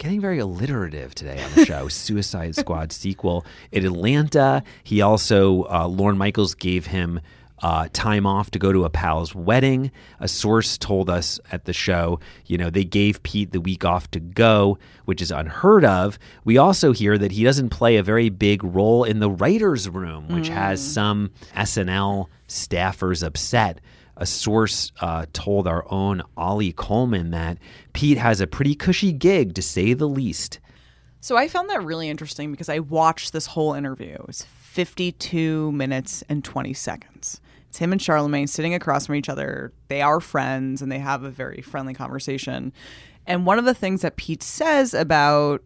Getting 0.00 0.22
very 0.22 0.38
alliterative 0.38 1.14
today 1.14 1.44
on 1.44 1.52
the 1.52 1.66
show. 1.66 1.88
Suicide 1.88 2.56
Squad 2.56 2.90
sequel 2.90 3.44
in 3.70 3.84
Atlanta. 3.84 4.62
He 4.82 5.02
also, 5.02 5.64
uh, 5.64 5.88
Lorne 5.88 6.16
Michaels 6.16 6.54
gave 6.54 6.86
him 6.86 7.20
uh, 7.58 7.86
time 7.92 8.24
off 8.24 8.50
to 8.52 8.58
go 8.58 8.72
to 8.72 8.86
a 8.86 8.88
pal's 8.88 9.34
wedding. 9.34 9.90
A 10.18 10.26
source 10.26 10.78
told 10.78 11.10
us 11.10 11.38
at 11.52 11.66
the 11.66 11.74
show, 11.74 12.18
you 12.46 12.56
know, 12.56 12.70
they 12.70 12.82
gave 12.82 13.22
Pete 13.22 13.52
the 13.52 13.60
week 13.60 13.84
off 13.84 14.10
to 14.12 14.20
go, 14.20 14.78
which 15.04 15.20
is 15.20 15.30
unheard 15.30 15.84
of. 15.84 16.18
We 16.44 16.56
also 16.56 16.92
hear 16.92 17.18
that 17.18 17.32
he 17.32 17.44
doesn't 17.44 17.68
play 17.68 17.96
a 17.96 18.02
very 18.02 18.30
big 18.30 18.64
role 18.64 19.04
in 19.04 19.18
the 19.18 19.30
writer's 19.30 19.86
room, 19.86 20.28
which 20.28 20.48
has 20.48 20.80
some 20.82 21.30
SNL 21.54 22.28
staffers 22.48 23.22
upset. 23.22 23.82
A 24.20 24.26
source 24.26 24.92
uh, 25.00 25.26
told 25.32 25.66
our 25.66 25.84
own 25.90 26.22
Oli 26.36 26.72
Coleman 26.72 27.30
that 27.30 27.58
Pete 27.94 28.18
has 28.18 28.40
a 28.40 28.46
pretty 28.46 28.74
cushy 28.74 29.12
gig, 29.12 29.54
to 29.54 29.62
say 29.62 29.94
the 29.94 30.06
least. 30.06 30.60
So 31.20 31.36
I 31.36 31.48
found 31.48 31.68
that 31.70 31.82
really 31.82 32.08
interesting 32.08 32.50
because 32.50 32.68
I 32.68 32.78
watched 32.78 33.32
this 33.32 33.46
whole 33.46 33.74
interview. 33.74 34.12
It 34.12 34.26
was 34.26 34.42
52 34.42 35.72
minutes 35.72 36.22
and 36.28 36.44
20 36.44 36.72
seconds. 36.74 37.40
It's 37.68 37.78
him 37.78 37.92
and 37.92 38.00
Charlemagne 38.00 38.46
sitting 38.46 38.74
across 38.74 39.06
from 39.06 39.14
each 39.14 39.28
other. 39.28 39.72
They 39.88 40.02
are 40.02 40.20
friends 40.20 40.82
and 40.82 40.90
they 40.90 40.98
have 40.98 41.22
a 41.22 41.30
very 41.30 41.62
friendly 41.62 41.94
conversation. 41.94 42.72
And 43.26 43.46
one 43.46 43.58
of 43.58 43.64
the 43.64 43.74
things 43.74 44.02
that 44.02 44.16
Pete 44.16 44.42
says 44.42 44.92
about 44.92 45.62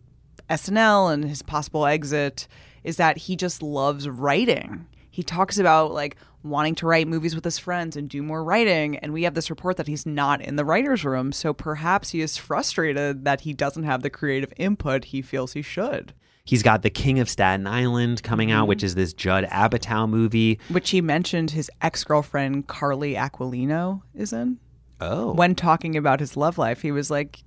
SNL 0.51 1.13
and 1.13 1.25
his 1.25 1.43
possible 1.43 1.87
exit 1.87 2.47
is 2.83 2.99
that 2.99 3.17
he 3.17 3.37
just 3.37 3.63
loves 3.63 4.09
writing. 4.09 4.87
He 5.11 5.23
talks 5.23 5.59
about 5.59 5.93
like 5.93 6.17
wanting 6.45 6.75
to 6.77 6.87
write 6.87 7.09
movies 7.09 7.35
with 7.35 7.45
his 7.45 7.59
friends 7.59 7.97
and 7.97 8.09
do 8.09 8.23
more 8.23 8.45
writing. 8.45 8.99
And 8.99 9.13
we 9.13 9.23
have 9.25 9.35
this 9.35 9.51
report 9.51 9.79
that 9.79 9.89
he's 9.89 10.07
not 10.07 10.41
in 10.41 10.57
the 10.57 10.65
writer's 10.65 11.05
room. 11.05 11.33
So 11.33 11.53
perhaps 11.53 12.11
he 12.11 12.21
is 12.21 12.37
frustrated 12.37 13.25
that 13.25 13.41
he 13.41 13.53
doesn't 13.53 13.85
have 13.85 14.03
the 14.03 14.11
creative 14.11 14.53
input 14.57 15.07
he 15.07 15.23
feels 15.23 15.55
he 15.55 15.63
should. 15.63 16.13
He's 16.47 16.63
got 16.63 16.83
The 16.83 16.91
King 16.91 17.21
of 17.21 17.31
Staten 17.31 17.67
Island 17.67 18.23
coming 18.23 18.53
out, 18.53 18.63
mm-hmm. 18.63 18.69
which 18.69 18.85
is 18.85 18.95
this 18.95 19.15
Judd 19.15 19.45
Apatow 19.45 20.07
movie. 20.07 20.61
Which 20.69 20.91
he 20.91 21.01
mentioned 21.01 21.53
his 21.53 21.71
ex 21.81 22.05
girlfriend, 22.05 22.67
Carly 22.67 23.15
Aquilino, 23.15 24.03
is 24.15 24.35
in. 24.35 24.59
Oh. 25.01 25.33
When 25.33 25.55
talking 25.55 25.97
about 25.97 26.21
his 26.21 26.37
love 26.37 26.59
life, 26.59 26.83
he 26.83 26.93
was 26.93 27.11
like, 27.11 27.43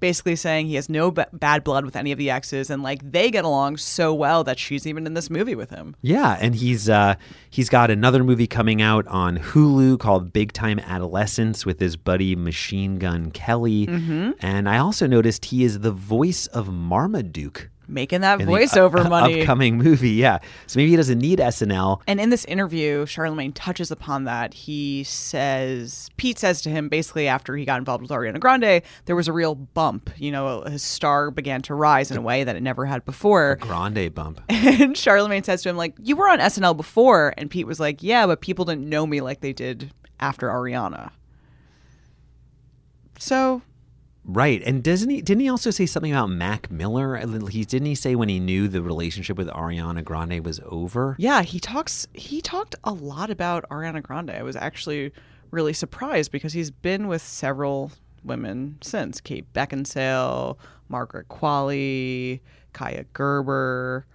basically 0.00 0.34
saying 0.36 0.66
he 0.66 0.74
has 0.74 0.88
no 0.88 1.10
b- 1.10 1.22
bad 1.32 1.62
blood 1.62 1.84
with 1.84 1.94
any 1.94 2.10
of 2.12 2.18
the 2.18 2.30
exes 2.30 2.70
and 2.70 2.82
like 2.82 3.12
they 3.12 3.30
get 3.30 3.44
along 3.44 3.76
so 3.76 4.12
well 4.12 4.42
that 4.44 4.58
she's 4.58 4.86
even 4.86 5.06
in 5.06 5.14
this 5.14 5.30
movie 5.30 5.54
with 5.54 5.70
him. 5.70 5.94
Yeah, 6.02 6.36
and 6.40 6.54
he's 6.54 6.88
uh, 6.88 7.14
he's 7.48 7.68
got 7.68 7.90
another 7.90 8.24
movie 8.24 8.46
coming 8.46 8.80
out 8.82 9.06
on 9.06 9.38
Hulu 9.38 9.98
called 9.98 10.32
Big 10.32 10.52
Time 10.52 10.78
Adolescence 10.80 11.64
with 11.64 11.78
his 11.80 11.96
buddy 11.96 12.34
Machine 12.34 12.98
Gun 12.98 13.30
Kelly. 13.30 13.86
And 14.40 14.68
I 14.68 14.78
also 14.78 15.06
noticed 15.06 15.46
he 15.46 15.62
is 15.64 15.80
the 15.80 15.92
voice 15.92 16.46
of 16.48 16.68
Marmaduke. 16.72 17.70
Making 17.90 18.20
that 18.20 18.38
voiceover 18.38 19.00
up- 19.00 19.10
money. 19.10 19.40
Upcoming 19.40 19.76
movie, 19.76 20.10
yeah. 20.10 20.38
So 20.66 20.78
maybe 20.78 20.90
he 20.90 20.96
doesn't 20.96 21.18
need 21.18 21.40
SNL. 21.40 22.00
And 22.06 22.20
in 22.20 22.30
this 22.30 22.44
interview, 22.44 23.04
Charlemagne 23.06 23.52
touches 23.52 23.90
upon 23.90 24.24
that. 24.24 24.54
He 24.54 25.02
says, 25.04 26.08
Pete 26.16 26.38
says 26.38 26.62
to 26.62 26.70
him 26.70 26.88
basically 26.88 27.26
after 27.26 27.56
he 27.56 27.64
got 27.64 27.78
involved 27.78 28.02
with 28.02 28.10
Ariana 28.10 28.38
Grande, 28.38 28.82
there 29.06 29.16
was 29.16 29.26
a 29.28 29.32
real 29.32 29.54
bump. 29.54 30.10
You 30.16 30.30
know, 30.30 30.62
his 30.62 30.82
star 30.82 31.30
began 31.30 31.62
to 31.62 31.74
rise 31.74 32.10
in 32.10 32.16
a 32.16 32.22
way 32.22 32.44
that 32.44 32.54
it 32.56 32.62
never 32.62 32.86
had 32.86 33.04
before. 33.04 33.56
Grande 33.56 34.14
bump. 34.14 34.40
And 34.80 34.96
Charlemagne 34.96 35.42
says 35.42 35.62
to 35.62 35.68
him, 35.68 35.76
like, 35.76 35.94
you 36.00 36.16
were 36.16 36.28
on 36.28 36.38
SNL 36.38 36.76
before. 36.76 37.34
And 37.36 37.50
Pete 37.50 37.66
was 37.66 37.80
like, 37.80 38.02
yeah, 38.02 38.26
but 38.26 38.40
people 38.40 38.64
didn't 38.64 38.88
know 38.88 39.06
me 39.06 39.20
like 39.20 39.40
they 39.40 39.52
did 39.52 39.92
after 40.20 40.48
Ariana. 40.48 41.10
So, 43.18 43.62
Right, 44.24 44.62
and 44.64 44.82
doesn't 44.82 45.08
he? 45.08 45.22
Didn't 45.22 45.40
he 45.40 45.48
also 45.48 45.70
say 45.70 45.86
something 45.86 46.12
about 46.12 46.28
Mac 46.28 46.70
Miller? 46.70 47.16
He 47.48 47.64
didn't 47.64 47.86
he 47.86 47.94
say 47.94 48.14
when 48.14 48.28
he 48.28 48.38
knew 48.38 48.68
the 48.68 48.82
relationship 48.82 49.38
with 49.38 49.48
Ariana 49.48 50.04
Grande 50.04 50.44
was 50.44 50.60
over? 50.66 51.16
yeah, 51.18 51.42
he 51.42 51.58
talks, 51.58 52.06
he 52.12 52.40
talked 52.40 52.74
a 52.84 52.92
lot 52.92 53.30
about 53.30 53.68
Ariana 53.70 54.02
Grande. 54.02 54.30
I 54.30 54.42
was 54.42 54.56
actually 54.56 55.12
really 55.50 55.72
surprised 55.72 56.32
because 56.32 56.52
he's 56.52 56.70
been 56.70 57.08
with 57.08 57.22
several 57.22 57.92
women 58.22 58.78
since 58.82 59.20
Kate 59.20 59.50
Beckinsale, 59.54 60.58
Margaret 60.88 61.28
Qualley, 61.28 62.40
Kaia 62.74 63.06
Gerber. 63.14 64.06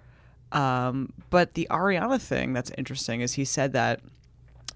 Um, 0.51 1.11
but 1.29 1.55
the 1.55 1.67
Ariana 1.71 2.21
thing 2.21 2.53
that's 2.53 2.71
interesting 2.77 3.21
is 3.21 3.33
he 3.33 3.43
said 3.43 3.73
that 3.73 4.01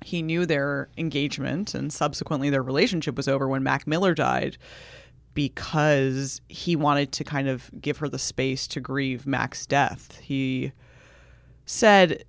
he 0.04 0.22
knew 0.22 0.46
their 0.46 0.90
engagement 0.98 1.76
and 1.76 1.94
subsequently 1.94 2.50
their 2.50 2.64
relationship 2.64 3.16
was 3.16 3.28
over 3.28 3.48
when 3.48 3.64
Mac 3.64 3.86
Miller 3.86 4.14
died 4.14 4.58
because 5.40 6.42
he 6.50 6.76
wanted 6.76 7.14
to 7.14 7.24
kind 7.24 7.48
of 7.48 7.72
give 7.80 8.00
her 8.00 8.10
the 8.10 8.20
space 8.20 8.68
to 8.68 8.82
grieve 8.82 9.26
Mac's 9.26 9.66
death. 9.66 10.20
He 10.20 10.74
said, 11.66 12.26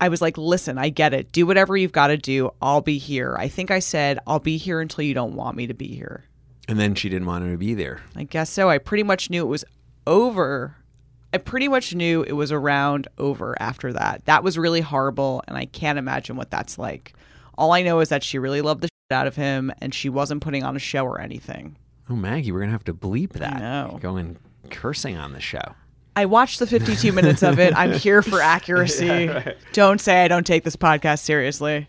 I 0.00 0.08
was 0.08 0.20
like, 0.20 0.36
listen, 0.36 0.76
I 0.76 0.88
get 0.88 1.14
it. 1.14 1.30
Do 1.30 1.46
whatever 1.46 1.76
you've 1.76 1.92
got 1.92 2.08
to 2.08 2.16
do. 2.16 2.50
I'll 2.60 2.80
be 2.80 2.98
here. 2.98 3.36
I 3.38 3.46
think 3.46 3.70
I 3.70 3.78
said, 3.78 4.18
I'll 4.26 4.40
be 4.40 4.56
here 4.56 4.80
until 4.80 5.04
you 5.04 5.14
don't 5.14 5.36
want 5.36 5.56
me 5.56 5.68
to 5.68 5.74
be 5.74 5.86
here. 5.86 6.24
And 6.66 6.80
then 6.80 6.96
she 6.96 7.08
didn't 7.08 7.28
want 7.28 7.44
him 7.44 7.52
to 7.52 7.58
be 7.58 7.74
there. 7.74 8.00
I 8.16 8.24
guess 8.24 8.50
so. 8.50 8.68
I 8.68 8.78
pretty 8.78 9.04
much 9.04 9.30
knew 9.30 9.44
it 9.44 9.48
was 9.48 9.64
over. 10.04 10.74
I 11.32 11.38
pretty 11.38 11.68
much 11.68 11.94
knew 11.94 12.24
it 12.24 12.32
was 12.32 12.50
around 12.50 13.06
over 13.18 13.54
after 13.62 13.92
that. 13.92 14.24
That 14.24 14.42
was 14.42 14.58
really 14.58 14.80
horrible, 14.80 15.44
and 15.46 15.56
I 15.56 15.66
can't 15.66 15.96
imagine 15.96 16.34
what 16.34 16.50
that's 16.50 16.76
like. 16.76 17.14
All 17.56 17.70
I 17.70 17.82
know 17.82 18.00
is 18.00 18.08
that 18.08 18.24
she 18.24 18.40
really 18.40 18.62
loved 18.62 18.80
the 18.80 18.88
shit 18.88 19.16
out 19.16 19.28
of 19.28 19.36
him, 19.36 19.72
and 19.80 19.94
she 19.94 20.08
wasn't 20.08 20.42
putting 20.42 20.64
on 20.64 20.74
a 20.74 20.80
show 20.80 21.04
or 21.04 21.20
anything. 21.20 21.76
Oh, 22.10 22.16
Maggie, 22.16 22.52
we're 22.52 22.60
gonna 22.60 22.72
have 22.72 22.84
to 22.84 22.94
bleep 22.94 23.32
that. 23.34 23.58
know. 23.58 23.98
Going 24.00 24.36
cursing 24.70 25.16
on 25.16 25.32
the 25.32 25.40
show. 25.40 25.74
I 26.14 26.26
watched 26.26 26.58
the 26.58 26.66
52 26.66 27.12
minutes 27.12 27.42
of 27.42 27.58
it. 27.58 27.74
I'm 27.76 27.92
here 27.92 28.20
for 28.22 28.40
accuracy. 28.42 29.30
Don't 29.72 30.00
say 30.00 30.24
I 30.24 30.28
don't 30.28 30.46
take 30.46 30.62
this 30.64 30.76
podcast 30.76 31.20
seriously. 31.20 31.88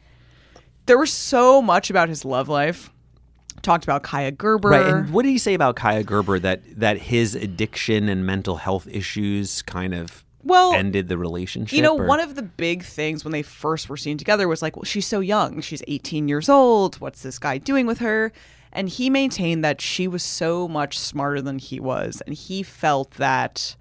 There 0.86 0.98
was 0.98 1.12
so 1.12 1.62
much 1.62 1.90
about 1.90 2.10
his 2.10 2.24
love 2.26 2.48
life. 2.50 2.90
Talked 3.62 3.84
about 3.86 4.04
Kaia 4.04 4.36
Gerber. 4.38 4.70
Right. 4.70 4.86
And 4.86 5.10
what 5.12 5.24
did 5.24 5.30
he 5.30 5.38
say 5.38 5.54
about 5.54 5.76
Kaia 5.76 6.06
Gerber 6.06 6.40
that 6.40 6.62
that 6.80 6.98
his 6.98 7.36
addiction 7.36 8.10
and 8.10 8.26
mental 8.26 8.58
health 8.58 8.88
issues 8.92 9.62
kind 9.62 9.94
of 9.94 10.26
Well, 10.44 10.74
ended 10.74 11.08
the 11.08 11.18
relationship? 11.18 11.76
You 11.76 11.82
know, 11.84 11.98
or- 11.98 12.06
one 12.06 12.20
of 12.20 12.36
the 12.36 12.42
big 12.44 12.84
things 12.84 13.24
when 13.24 13.32
they 13.32 13.42
first 13.44 13.90
were 13.90 13.96
seen 13.98 14.18
together 14.18 14.48
was 14.48 14.62
like, 14.62 14.76
well, 14.76 14.84
she's 14.84 15.08
so 15.08 15.20
young. 15.22 15.62
She's 15.62 15.82
18 15.88 16.28
years 16.28 16.50
old. 16.50 16.96
What's 17.00 17.24
this 17.24 17.40
guy 17.40 17.58
doing 17.58 17.86
with 17.88 18.00
her? 18.00 18.32
And 18.74 18.90
he 18.90 19.10
maintained 19.10 19.64
that 19.64 19.80
she 19.80 20.08
was 20.08 20.24
so 20.24 20.68
much 20.68 21.00
smarter 21.00 21.42
than 21.42 21.60
he 21.60 21.80
was. 21.80 22.22
And 22.26 22.36
he 22.36 22.64
felt 22.64 23.12
that 23.12 23.76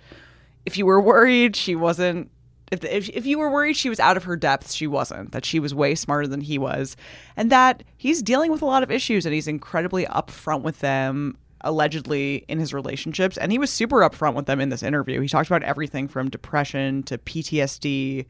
if 0.64 0.78
you 0.78 0.86
were 0.86 1.00
worried 1.00 1.56
she 1.56 1.74
wasn't, 1.74 2.30
if, 2.70 2.84
if, 2.84 3.08
if 3.08 3.26
you 3.26 3.38
were 3.38 3.50
worried 3.50 3.76
she 3.76 3.88
was 3.88 3.98
out 3.98 4.16
of 4.16 4.24
her 4.24 4.36
depth, 4.36 4.70
she 4.70 4.86
wasn't. 4.86 5.32
That 5.32 5.44
she 5.44 5.58
was 5.58 5.74
way 5.74 5.94
smarter 5.94 6.28
than 6.28 6.42
he 6.42 6.58
was. 6.58 6.96
And 7.36 7.50
that 7.50 7.82
he's 7.96 8.22
dealing 8.22 8.52
with 8.52 8.62
a 8.62 8.66
lot 8.66 8.82
of 8.82 8.90
issues 8.90 9.26
and 9.26 9.34
he's 9.34 9.48
incredibly 9.48 10.04
upfront 10.06 10.62
with 10.62 10.80
them 10.80 11.38
allegedly 11.64 12.44
in 12.48 12.58
his 12.58 12.74
relationships 12.74 13.38
and 13.38 13.52
he 13.52 13.58
was 13.58 13.70
super 13.70 14.00
upfront 14.00 14.34
with 14.34 14.46
them 14.46 14.60
in 14.60 14.68
this 14.68 14.82
interview 14.82 15.20
he 15.20 15.28
talked 15.28 15.48
about 15.48 15.62
everything 15.62 16.08
from 16.08 16.28
depression 16.28 17.04
to 17.04 17.16
ptsd 17.18 18.26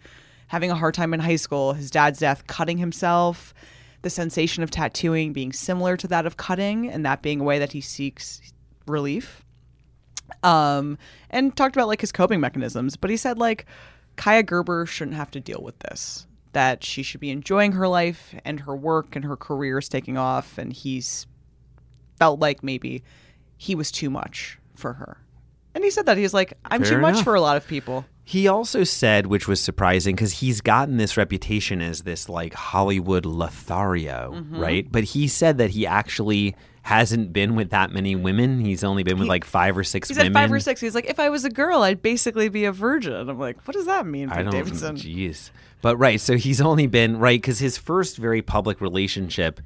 having 0.49 0.71
a 0.71 0.75
hard 0.75 0.93
time 0.93 1.15
in 1.15 1.21
high 1.21 1.37
school 1.37 1.73
his 1.73 1.91
dad's 1.91 2.19
death 2.19 2.47
cutting 2.47 2.77
himself 2.77 3.55
the 4.03 4.11
sensation 4.11 4.63
of 4.63 4.71
tattooing 4.71 5.33
being 5.33 5.53
similar 5.53 5.97
to 5.97 6.07
that 6.09 6.27
of 6.27 6.37
cutting 6.37 6.91
and 6.91 7.05
that 7.07 7.23
being 7.23 7.41
a 7.41 7.45
way 7.45 7.59
that 7.59 7.73
he 7.73 7.81
seeks 7.81 8.41
relief 8.87 9.45
um 10.43 10.99
and 11.31 11.57
talked 11.57 11.77
about 11.77 11.89
like 11.89 12.01
his 12.01 12.13
coping 12.13 12.41
mechanisms 12.41 12.97
but 12.97 13.11
he 13.11 13.17
said 13.17 13.39
like 13.39 13.67
kaia 14.17 14.45
gerber 14.45 14.87
shouldn't 14.87 15.17
have 15.17 15.31
to 15.31 15.41
deal 15.41 15.61
with 15.63 15.79
this 15.81 16.27
that 16.53 16.85
she 16.85 17.03
should 17.03 17.21
be 17.21 17.31
enjoying 17.31 17.73
her 17.73 17.89
life 17.89 18.35
and 18.45 18.61
her 18.61 18.77
work 18.77 19.17
and 19.17 19.25
her 19.25 19.37
career 19.37 19.79
is 19.79 19.89
taking 19.89 20.19
off 20.19 20.59
and 20.59 20.73
he's 20.73 21.27
felt 22.19 22.41
like 22.41 22.63
maybe 22.63 23.03
he 23.57 23.75
was 23.75 23.91
too 23.91 24.11
much 24.11 24.59
for 24.75 24.95
her. 24.95 25.19
And 25.75 25.83
he 25.85 25.91
said 25.91 26.07
that. 26.07 26.19
he's 26.19 26.35
like, 26.35 26.53
I'm 26.65 26.83
Fair 26.83 26.91
too 26.91 26.99
much 26.99 27.23
for 27.23 27.35
a 27.35 27.41
lot 27.41 27.57
of 27.57 27.67
people. 27.67 28.05
He 28.25 28.47
also 28.47 28.85
said, 28.85 29.27
which 29.27 29.49
was 29.49 29.61
surprising, 29.61 30.15
because 30.15 30.35
he's 30.35 30.61
gotten 30.61 30.97
this 30.97 31.17
reputation 31.17 31.83
as 31.83 32.03
this 32.03 32.29
like 32.29 32.55
Hollywood 32.55 33.27
Lothario, 33.27 34.33
Mm-hmm. 34.37 34.59
right? 34.61 34.87
But 34.91 35.05
he 35.05 35.27
said 35.29 35.59
that 35.59 35.71
he 35.71 35.87
actually 35.87 36.55
hasn't 36.83 37.33
been 37.33 37.55
with 37.55 37.71
that 37.71 37.91
many 37.93 38.17
women. 38.17 38.61
He's 38.61 38.83
only 38.85 39.03
been 39.03 39.19
with 39.19 39.29
like 39.29 39.45
five 39.45 39.77
or 39.77 39.85
six 39.85 40.09
He 40.09 40.15
women. 40.15 40.27
said 40.27 40.33
five 40.35 40.53
or 40.53 40.59
six. 40.61 40.81
He's 40.81 40.95
like, 40.95 41.09
if 41.09 41.21
I 41.21 41.29
was 41.31 41.45
a 41.45 41.51
girl, 41.51 41.83
I'd 41.83 42.03
basically 42.03 42.49
be 42.49 42.65
a 42.65 42.73
virgin. 42.73 43.29
I'm 43.29 43.39
like, 43.39 43.57
what 43.67 43.75
does 43.75 43.87
that 43.87 44.07
mean, 44.07 44.31
I 44.31 44.43
don't. 44.43 44.53
Davidson? 44.53 44.97
Jeez. 44.97 45.51
But 45.81 45.97
right, 45.97 46.21
so 46.21 46.37
he's 46.37 46.61
only 46.61 46.87
been 46.87 47.19
right 47.19 47.41
because 47.41 47.59
his 47.59 47.77
first 47.77 48.17
very 48.17 48.43
public 48.43 48.81
relationship, 48.81 49.61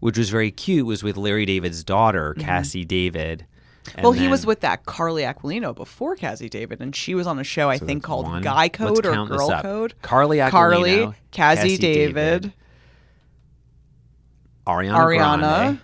which 0.00 0.16
was 0.18 0.30
very 0.30 0.50
cute, 0.50 0.86
was 0.86 1.02
with 1.02 1.16
Larry 1.18 1.44
David's 1.46 1.84
daughter, 1.84 2.34
Cassie 2.38 2.84
David. 2.86 3.46
And 3.94 4.04
well, 4.04 4.12
he 4.12 4.28
was 4.28 4.44
with 4.46 4.60
that 4.60 4.84
Carly 4.84 5.22
Aquilino 5.22 5.74
before 5.74 6.14
Cassie 6.14 6.48
David, 6.48 6.80
and 6.80 6.94
she 6.94 7.14
was 7.14 7.26
on 7.26 7.38
a 7.38 7.44
show 7.44 7.70
I 7.70 7.78
think 7.78 8.02
called 8.02 8.26
one. 8.26 8.42
Guy 8.42 8.68
Code 8.68 9.04
or 9.06 9.26
Girl. 9.26 9.60
Code. 9.62 9.94
Carly 10.02 10.38
Aquilino, 10.38 10.50
Carly, 10.50 11.14
Cassie, 11.30 11.60
Cassie 11.70 11.76
David, 11.78 12.14
David, 12.42 12.52
Ariana, 14.66 14.94
Ariana, 14.94 15.38
Grande, 15.40 15.80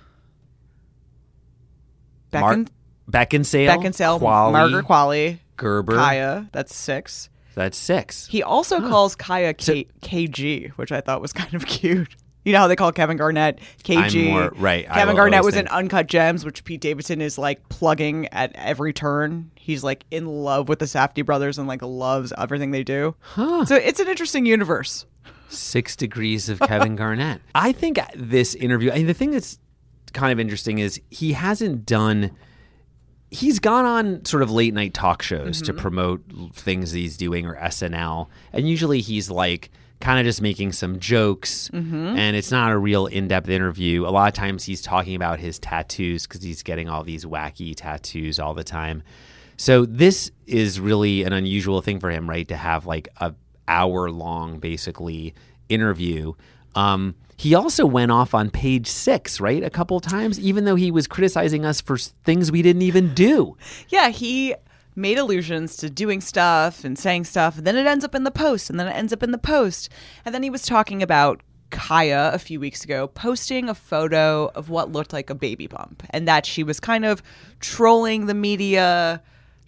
Becken, 2.33 2.41
Mar- 2.41 2.65
Beckinsale, 3.11 3.69
Beckinsale, 3.69 4.21
Qualley, 4.21 4.53
Margaret 4.53 4.85
Qualley, 4.87 5.39
Gerber, 5.57 5.95
Kaia. 5.97 6.51
That's 6.53 6.75
six. 6.75 7.31
That's 7.55 7.79
six. 7.79 8.27
He 8.27 8.43
also 8.43 8.81
calls 8.87 9.17
Kaia 9.17 9.57
K- 9.57 9.87
KG, 10.03 10.71
which 10.73 10.93
I 10.93 11.01
thought 11.01 11.23
was 11.23 11.33
kind 11.33 11.55
of 11.55 11.65
cute. 11.67 12.15
You 12.47 12.53
know 12.53 12.61
how 12.61 12.69
they 12.69 12.77
call 12.77 12.93
Kevin 12.93 13.17
Garnett 13.17 13.59
KG? 13.83 14.27
I'm 14.27 14.31
more- 14.31 14.53
right, 14.57 14.87
Kevin 14.87 15.17
Garnett 15.17 15.41
always 15.41 15.57
was 15.57 15.61
in 15.61 15.67
Uncut 15.67 16.07
Gems, 16.07 16.45
which 16.45 16.63
Pete 16.63 16.81
Davidson 16.81 17.21
is 17.21 17.39
like 17.39 17.69
plugging 17.71 18.29
at 18.29 18.53
every 18.55 18.93
turn. 18.93 19.51
He's 19.57 19.83
like 19.83 20.05
in 20.13 20.27
love 20.27 20.69
with 20.69 20.79
the 20.79 20.85
Safdie 20.85 21.27
brothers 21.27 21.59
and 21.59 21.67
like 21.67 21.83
loves 21.83 22.33
everything 22.39 22.71
they 22.71 22.85
do. 22.85 23.17
So 23.35 23.75
it's 23.75 23.99
an 23.99 24.07
interesting 24.07 24.47
universe. 24.47 25.07
Six 25.49 25.97
degrees 25.97 26.49
of 26.49 26.61
Kevin 26.61 26.95
Garnett. 26.97 27.41
I 27.53 27.73
think 27.73 27.99
this 28.15 28.55
interview, 28.55 28.93
I 28.93 28.99
mean, 28.99 29.07
the 29.09 29.15
thing 29.15 29.33
that's 29.33 29.59
kind 30.13 30.31
of 30.31 30.39
interesting 30.39 30.79
is 30.79 31.01
he 31.11 31.33
hasn't 31.33 31.85
done, 31.85 32.31
he's 33.29 33.59
gone 33.59 33.87
on 33.87 34.25
sort 34.25 34.45
of 34.45 34.53
late 34.53 34.73
night 34.73 34.95
talk 34.95 35.21
shows 35.21 35.61
to 35.63 35.73
mm-hmm. 35.73 35.81
promote 35.81 36.23
things 36.55 36.93
that 36.93 36.99
he's 36.99 37.17
doing 37.17 37.45
or 37.45 37.57
SNL. 37.57 38.29
And 38.53 38.69
usually 38.69 39.01
he's 39.01 39.33
like, 39.33 39.69
kind 40.01 40.19
of 40.19 40.25
just 40.25 40.43
making 40.43 40.73
some 40.73 40.99
jokes 40.99 41.71
and 42.17 42.37
it's 42.37 42.51
not 42.51 42.71
a 42.71 42.79
real 42.79 43.07
in-depth 43.07 43.49
interview 43.49 44.07
a 44.07 44.11
lot 44.11 44.29
of 44.29 44.35
times 44.35 44.65
he's 44.65 44.83
talking 44.83 45.15
about 45.15 45.41
his 45.41 45.59
tattoos 45.59 46.27
because 46.27 46.43
he's 46.43 46.63
getting 46.63 46.89
all 46.89 47.03
these 47.03 47.25
wacky 47.25 47.75
tattoos 47.75 48.39
all 48.39 48.55
the 48.55 48.65
time 48.65 49.03
so 49.57 49.87
this 49.87 50.31
is 50.47 50.79
really 50.79 51.23
an 51.23 51.33
unusual 51.33 51.81
thing 51.81 51.99
for 51.99 52.11
him, 52.11 52.29
right? 52.29 52.47
To 52.49 52.57
have 52.57 52.87
like 52.87 53.09
a 53.17 53.35
hour 53.67 54.11
long, 54.11 54.59
basically 54.59 55.35
interview. 55.69 56.35
Um, 56.75 57.15
he 57.39 57.55
also 57.55 57.85
went 57.85 58.11
off 58.11 58.35
on 58.35 58.51
page 58.51 58.87
six, 58.87 59.41
right, 59.41 59.63
a 59.63 59.71
couple 59.71 59.99
times, 60.01 60.39
even 60.39 60.65
though 60.65 60.75
he 60.75 60.91
was 60.91 61.07
criticizing 61.07 61.65
us 61.65 61.81
for 61.81 61.97
things 61.97 62.53
we 62.53 62.63
didn't 62.63 62.83
even 62.83 63.15
do. 63.15 63.57
Yeah, 63.89 64.09
he 64.09 64.55
made 64.97 65.19
allusions 65.19 65.77
to 65.77 65.91
doing 65.91 66.21
stuff 66.21 66.83
and 66.83 66.99
saying 66.99 67.25
stuff, 67.25 67.59
and 67.59 67.67
then 67.67 67.77
it 67.77 67.87
ends 67.87 68.05
up 68.05 68.15
in 68.15 68.25
the 68.25 68.31
post, 68.31 68.71
and 68.71 68.81
then 68.81 68.89
it 68.89 68.97
ends 68.97 69.13
up 69.13 69.23
in 69.23 69.31
the 69.31 69.39
post. 69.39 69.91
And 70.25 70.35
then 70.35 70.43
he 70.43 70.51
was 70.51 70.63
talking 70.63 71.03
about 71.03 71.43
Kaia 71.71 72.33
a 72.33 72.39
few 72.39 72.59
weeks 72.59 72.85
ago 72.85 73.09
posting 73.09 73.69
a 73.69 73.75
photo 73.75 74.51
of 74.55 74.71
what 74.71 74.93
looked 74.93 75.13
like 75.13 75.31
a 75.31 75.35
baby 75.35 75.67
bump, 75.67 76.03
and 76.11 76.27
that 76.27 76.47
she 76.47 76.63
was 76.63 76.81
kind 76.81 77.05
of 77.05 77.23
trolling 77.61 78.27
the 78.27 78.35
media 78.35 79.23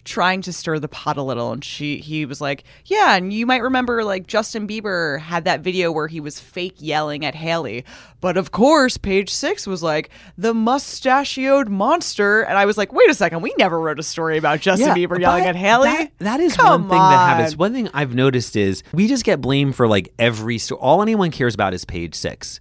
trying 0.05 0.41
to 0.41 0.51
stir 0.53 0.79
the 0.79 0.87
pot 0.87 1.17
a 1.17 1.21
little 1.21 1.51
and 1.51 1.63
she 1.63 1.97
he 1.97 2.25
was 2.25 2.41
like 2.41 2.63
yeah 2.85 3.15
and 3.15 3.31
you 3.31 3.45
might 3.45 3.61
remember 3.61 4.03
like 4.03 4.25
Justin 4.27 4.67
Bieber 4.67 5.19
had 5.19 5.45
that 5.45 5.61
video 5.61 5.91
where 5.91 6.07
he 6.07 6.19
was 6.19 6.39
fake 6.39 6.75
yelling 6.79 7.23
at 7.25 7.35
Hailey 7.35 7.85
but 8.21 8.35
of 8.37 8.51
course 8.51 8.97
page 8.97 9.29
6 9.31 9.67
was 9.67 9.83
like 9.83 10.09
the 10.37 10.53
mustachioed 10.53 11.69
monster 11.69 12.41
and 12.41 12.57
I 12.57 12.65
was 12.65 12.77
like 12.77 12.91
wait 12.91 13.09
a 13.09 13.13
second 13.13 13.41
we 13.41 13.53
never 13.57 13.79
wrote 13.79 13.99
a 13.99 14.03
story 14.03 14.37
about 14.37 14.59
Justin 14.61 14.89
Bieber 14.95 15.19
yelling 15.19 15.43
at 15.45 15.55
Hailey 15.55 15.89
that- 15.89 16.11
that 16.19 16.39
is 16.39 16.55
Come 16.55 16.81
one 16.83 16.89
thing 16.89 16.97
that 16.99 17.27
happens. 17.37 17.57
One 17.57 17.73
thing 17.73 17.89
I've 17.93 18.13
noticed 18.13 18.55
is 18.55 18.83
we 18.93 19.07
just 19.07 19.23
get 19.23 19.41
blamed 19.41 19.75
for 19.75 19.87
like 19.87 20.13
every 20.19 20.57
story. 20.57 20.79
All 20.81 21.01
anyone 21.01 21.31
cares 21.31 21.53
about 21.53 21.73
is 21.73 21.85
page 21.85 22.13
six, 22.13 22.59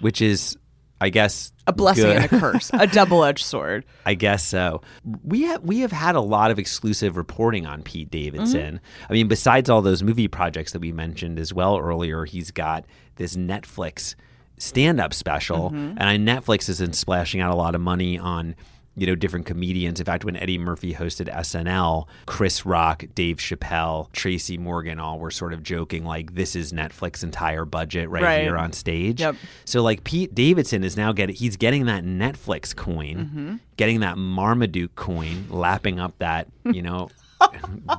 which 0.00 0.20
is, 0.20 0.56
I 1.00 1.10
guess, 1.10 1.52
a 1.66 1.72
blessing 1.72 2.04
good. 2.06 2.16
and 2.16 2.24
a 2.24 2.28
curse 2.40 2.70
a 2.72 2.86
double-edged 2.86 3.44
sword 3.44 3.84
I 4.04 4.14
guess 4.14 4.44
so. 4.44 4.82
We 5.22 5.42
have 5.42 5.62
we 5.62 5.80
have 5.80 5.92
had 5.92 6.14
a 6.16 6.20
lot 6.20 6.50
of 6.50 6.58
exclusive 6.58 7.16
reporting 7.16 7.66
on 7.66 7.82
Pete 7.82 8.10
Davidson. 8.10 8.76
Mm-hmm. 8.76 9.06
I 9.08 9.12
mean, 9.12 9.28
besides 9.28 9.70
all 9.70 9.80
those 9.82 10.02
movie 10.02 10.28
projects 10.28 10.72
that 10.72 10.80
we 10.80 10.92
mentioned 10.92 11.38
as 11.38 11.54
well 11.54 11.78
earlier, 11.78 12.24
he's 12.24 12.50
got 12.50 12.84
this 13.16 13.36
Netflix 13.36 14.14
stand-up 14.58 15.14
special, 15.14 15.70
Mm-hmm. 15.70 15.98
and 15.98 16.26
Netflix 16.26 16.66
has 16.66 16.80
been 16.80 16.92
splashing 16.92 17.40
out 17.40 17.52
a 17.52 17.54
lot 17.56 17.74
of 17.76 17.80
money 17.80 18.18
on 18.18 18.56
you 18.98 19.06
know 19.06 19.14
different 19.14 19.46
comedians. 19.46 20.00
In 20.00 20.06
fact, 20.06 20.24
when 20.24 20.36
Eddie 20.36 20.58
Murphy 20.58 20.94
hosted 20.94 21.32
SNL, 21.34 22.06
Chris 22.26 22.66
Rock, 22.66 23.04
Dave 23.14 23.36
Chappelle, 23.38 24.12
Tracy 24.12 24.58
Morgan, 24.58 24.98
all 24.98 25.18
were 25.18 25.30
sort 25.30 25.52
of 25.52 25.62
joking 25.62 26.04
like, 26.04 26.34
"This 26.34 26.56
is 26.56 26.72
Netflix 26.72 27.22
entire 27.22 27.64
budget 27.64 28.08
right, 28.10 28.22
Right. 28.22 28.42
here 28.42 28.56
on 28.56 28.72
stage." 28.72 29.20
Yep. 29.20 29.36
So 29.64 29.82
like 29.82 30.04
Pete 30.04 30.34
Davidson 30.34 30.84
is 30.84 30.96
now 30.96 31.12
getting 31.12 31.36
he's 31.36 31.56
getting 31.56 31.86
that 31.86 32.04
Netflix 32.04 32.74
coin, 32.74 33.60
getting 33.76 34.00
that 34.00 34.18
Marmaduke 34.18 34.94
coin, 34.96 35.46
lapping 35.48 35.98
up 36.00 36.18
that, 36.18 36.48
you 36.64 36.82
know, 36.82 37.08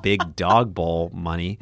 big 0.01 0.36
dog 0.36 0.74
bowl 0.74 1.10
money. 1.13 1.60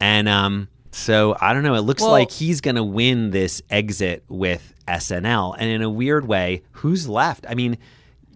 And 0.00 0.28
um 0.28 0.68
so 0.90 1.36
I 1.40 1.52
don't 1.52 1.62
know, 1.62 1.74
it 1.74 1.80
looks 1.82 2.02
Well- 2.02 2.12
like 2.12 2.30
he's 2.30 2.60
going 2.60 2.76
to 2.76 2.82
win 2.84 3.30
this 3.30 3.60
exit 3.70 4.24
with 4.28 4.72
SNL 4.88 5.54
and 5.58 5.68
in 5.68 5.82
a 5.82 5.90
weird 5.90 6.26
way, 6.26 6.62
who's 6.72 7.06
left? 7.08 7.44
I 7.48 7.54
mean, 7.54 7.76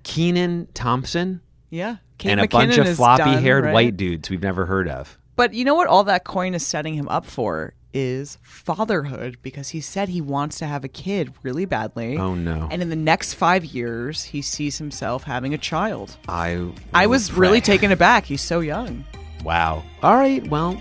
Kenan 0.02 0.68
Thompson 0.74 1.40
yeah 1.70 1.96
Kate 2.18 2.32
and 2.32 2.40
a 2.40 2.48
bunch 2.48 2.78
of 2.78 2.86
is 2.86 2.96
floppy-haired 2.96 3.64
right? 3.64 3.72
white 3.72 3.96
dudes 3.96 4.30
we've 4.30 4.42
never 4.42 4.66
heard 4.66 4.88
of. 4.88 5.18
But 5.34 5.54
you 5.54 5.64
know 5.64 5.74
what 5.74 5.88
all 5.88 6.04
that 6.04 6.24
coin 6.24 6.54
is 6.54 6.64
setting 6.64 6.94
him 6.94 7.08
up 7.08 7.26
for 7.26 7.74
is 7.92 8.38
fatherhood 8.42 9.38
because 9.42 9.70
he 9.70 9.80
said 9.80 10.08
he 10.08 10.20
wants 10.20 10.58
to 10.58 10.66
have 10.66 10.84
a 10.84 10.88
kid 10.88 11.32
really 11.42 11.64
badly. 11.64 12.16
Oh, 12.16 12.34
no. 12.34 12.68
And 12.70 12.80
in 12.80 12.90
the 12.90 12.96
next 12.96 13.34
5 13.34 13.64
years 13.64 14.22
he 14.24 14.40
sees 14.40 14.78
himself 14.78 15.24
having 15.24 15.52
a 15.52 15.58
child. 15.58 16.16
I 16.28 16.70
I 16.94 17.06
was 17.06 17.32
really 17.32 17.60
taken 17.60 17.90
aback. 17.90 18.24
He's 18.24 18.42
so 18.42 18.60
young. 18.60 19.04
Wow. 19.44 19.82
All 20.02 20.14
right. 20.14 20.46
Well, 20.48 20.80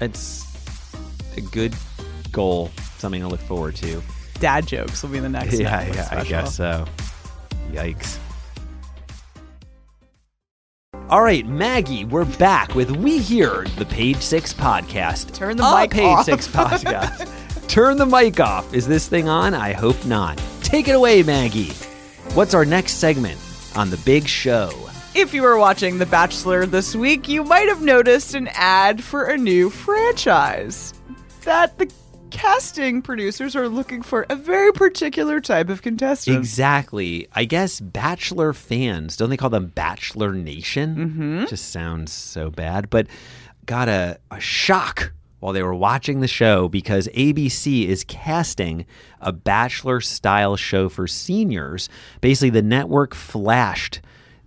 it's 0.00 0.44
a 1.36 1.40
good 1.40 1.74
goal. 2.32 2.70
Something 2.98 3.22
to 3.22 3.28
look 3.28 3.40
forward 3.40 3.76
to. 3.76 4.02
Dad 4.38 4.66
jokes 4.66 5.02
will 5.02 5.10
be 5.10 5.18
the 5.18 5.28
next 5.28 5.54
yeah, 5.58 5.86
yeah, 5.92 6.08
I 6.10 6.24
guess 6.24 6.56
so. 6.56 6.84
Yikes. 7.72 8.18
All 11.08 11.22
right, 11.22 11.46
Maggie, 11.46 12.04
we're 12.04 12.24
back 12.24 12.74
with 12.74 12.90
We 12.90 13.18
Hear, 13.18 13.64
the 13.76 13.86
Page 13.86 14.20
Six 14.20 14.52
podcast. 14.52 15.32
Turn 15.32 15.56
the 15.56 15.62
A 15.62 15.82
mic 15.82 15.92
Page 15.92 16.04
off. 16.04 16.24
Six 16.24 16.48
podcast. 16.48 17.68
Turn 17.68 17.96
the 17.96 18.06
mic 18.06 18.40
off. 18.40 18.74
Is 18.74 18.88
this 18.88 19.06
thing 19.08 19.28
on? 19.28 19.54
I 19.54 19.72
hope 19.72 20.04
not. 20.04 20.42
Take 20.62 20.88
it 20.88 20.96
away, 20.96 21.22
Maggie. 21.22 21.70
What's 22.34 22.54
our 22.54 22.64
next 22.64 22.94
segment 22.94 23.38
on 23.76 23.88
the 23.90 23.98
big 23.98 24.26
show? 24.26 24.72
If 25.14 25.32
you 25.32 25.42
were 25.42 25.56
watching 25.56 25.98
The 25.98 26.06
Bachelor 26.06 26.66
this 26.66 26.96
week, 26.96 27.28
you 27.28 27.44
might 27.44 27.68
have 27.68 27.82
noticed 27.82 28.34
an 28.34 28.48
ad 28.54 29.00
for 29.02 29.26
a 29.26 29.38
new 29.38 29.70
franchise. 29.70 30.92
That 31.42 31.78
the 31.78 31.88
casting 32.36 33.00
producers 33.00 33.56
are 33.56 33.68
looking 33.68 34.02
for 34.02 34.26
a 34.28 34.36
very 34.36 34.70
particular 34.72 35.40
type 35.40 35.70
of 35.70 35.80
contestant. 35.80 36.36
Exactly. 36.36 37.26
I 37.32 37.46
guess 37.46 37.80
Bachelor 37.80 38.52
fans, 38.52 39.16
don't 39.16 39.30
they 39.30 39.38
call 39.38 39.48
them 39.48 39.68
Bachelor 39.68 40.32
Nation? 40.34 40.96
Mm-hmm. 40.96 41.44
Just 41.46 41.70
sounds 41.70 42.12
so 42.12 42.50
bad. 42.50 42.90
But 42.90 43.06
got 43.64 43.88
a, 43.88 44.18
a 44.30 44.38
shock 44.38 45.12
while 45.40 45.54
they 45.54 45.62
were 45.62 45.74
watching 45.74 46.20
the 46.20 46.28
show 46.28 46.68
because 46.68 47.08
ABC 47.08 47.86
is 47.86 48.04
casting 48.04 48.84
a 49.20 49.32
Bachelor 49.32 50.02
style 50.02 50.56
show 50.56 50.90
for 50.90 51.06
seniors. 51.06 51.88
Basically, 52.20 52.50
the 52.50 52.62
network 52.62 53.14
flashed 53.14 54.00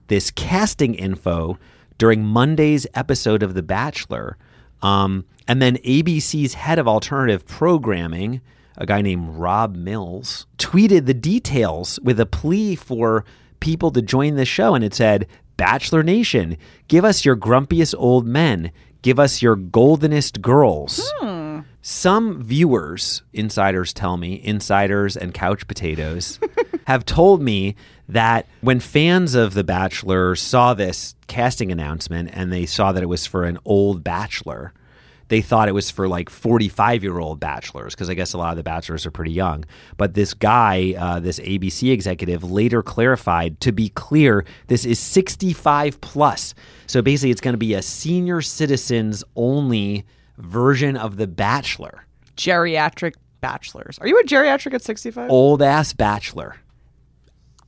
this 0.08 0.30
casting 0.30 0.94
info 0.94 1.58
during 1.98 2.24
Monday's 2.24 2.86
episode 2.94 3.42
of 3.42 3.56
The 3.56 3.64
Bachelor. 3.64 4.38
Um, 4.82 5.26
and 5.48 5.62
then 5.62 5.78
ABC's 5.78 6.54
head 6.54 6.80
of 6.80 6.88
alternative 6.88 7.46
programming, 7.46 8.42
a 8.78 8.86
guy 8.86 9.02
named 9.02 9.30
Rob 9.36 9.76
Mills, 9.76 10.46
tweeted 10.58 11.06
the 11.06 11.14
details 11.14 12.00
with 12.04 12.20
a 12.20 12.26
plea 12.26 12.76
for 12.76 13.26
people 13.60 13.92
to 13.92 14.02
join 14.02 14.36
the 14.36 14.46
show. 14.46 14.76
And 14.76 14.84
it 14.84 14.94
said, 14.94 15.28
Bachelor 15.58 16.04
Nation, 16.04 16.56
give 16.88 17.04
us 17.04 17.26
your 17.26 17.36
grumpiest 17.36 17.94
old 17.98 18.26
men, 18.26 18.72
give 19.02 19.20
us 19.20 19.42
your 19.42 19.58
goldenest 19.58 20.42
girls. 20.42 21.12
Some 21.82 22.44
viewers, 22.44 23.24
insiders 23.34 23.94
tell 23.94 24.18
me, 24.18 24.42
insiders 24.44 25.18
and 25.18 25.34
couch 25.34 25.68
potatoes, 25.68 26.40
have 26.88 27.06
told 27.06 27.42
me 27.42 27.76
that 28.10 28.48
when 28.62 28.80
fans 28.80 29.36
of 29.36 29.54
The 29.54 29.64
Bachelor 29.64 30.36
saw 30.36 30.74
this 30.74 31.16
casting 31.28 31.72
announcement 31.72 32.32
and 32.34 32.52
they 32.52 32.66
saw 32.66 32.92
that 32.92 33.04
it 33.04 33.06
was 33.06 33.26
for 33.26 33.46
an 33.46 33.60
old 33.66 34.04
bachelor, 34.04 34.74
they 35.28 35.42
thought 35.42 35.70
it 35.70 35.74
was 35.74 35.92
for 35.92 36.08
like 36.08 36.28
45 36.28 37.04
year 37.04 37.20
old 37.20 37.40
bachelors 37.40 37.94
because 37.94 38.10
I 38.10 38.16
guess 38.16 38.34
a 38.34 38.38
lot 38.40 38.50
of 38.50 38.58
the 38.58 38.64
bachelors 38.64 39.06
are 39.06 39.12
pretty 39.12 39.32
young. 39.32 39.64
But 39.96 40.16
this 40.16 40.34
guy, 40.34 40.96
uh, 40.98 41.20
this 41.20 41.40
ABC 41.40 41.92
executive, 41.92 42.44
later 42.44 42.82
clarified 42.82 43.62
to 43.62 43.72
be 43.72 43.90
clear, 43.90 44.44
this 44.68 44.86
is 44.86 44.98
65 45.00 46.02
plus. 46.02 46.56
So 46.88 47.04
basically, 47.04 47.30
it's 47.30 47.42
going 47.42 47.54
to 47.54 47.60
be 47.60 47.76
a 47.76 47.84
senior 47.84 48.42
citizens 48.42 49.24
only 49.36 50.04
version 50.40 50.98
of 50.98 51.18
The 51.18 51.28
Bachelor. 51.28 52.06
Geriatric 52.36 53.14
bachelors. 53.40 54.00
Are 54.00 54.08
you 54.08 54.20
a 54.20 54.24
geriatric 54.24 54.74
at 54.74 54.82
65? 54.82 55.30
Old 55.30 55.62
ass 55.62 55.94
bachelor. 55.94 56.56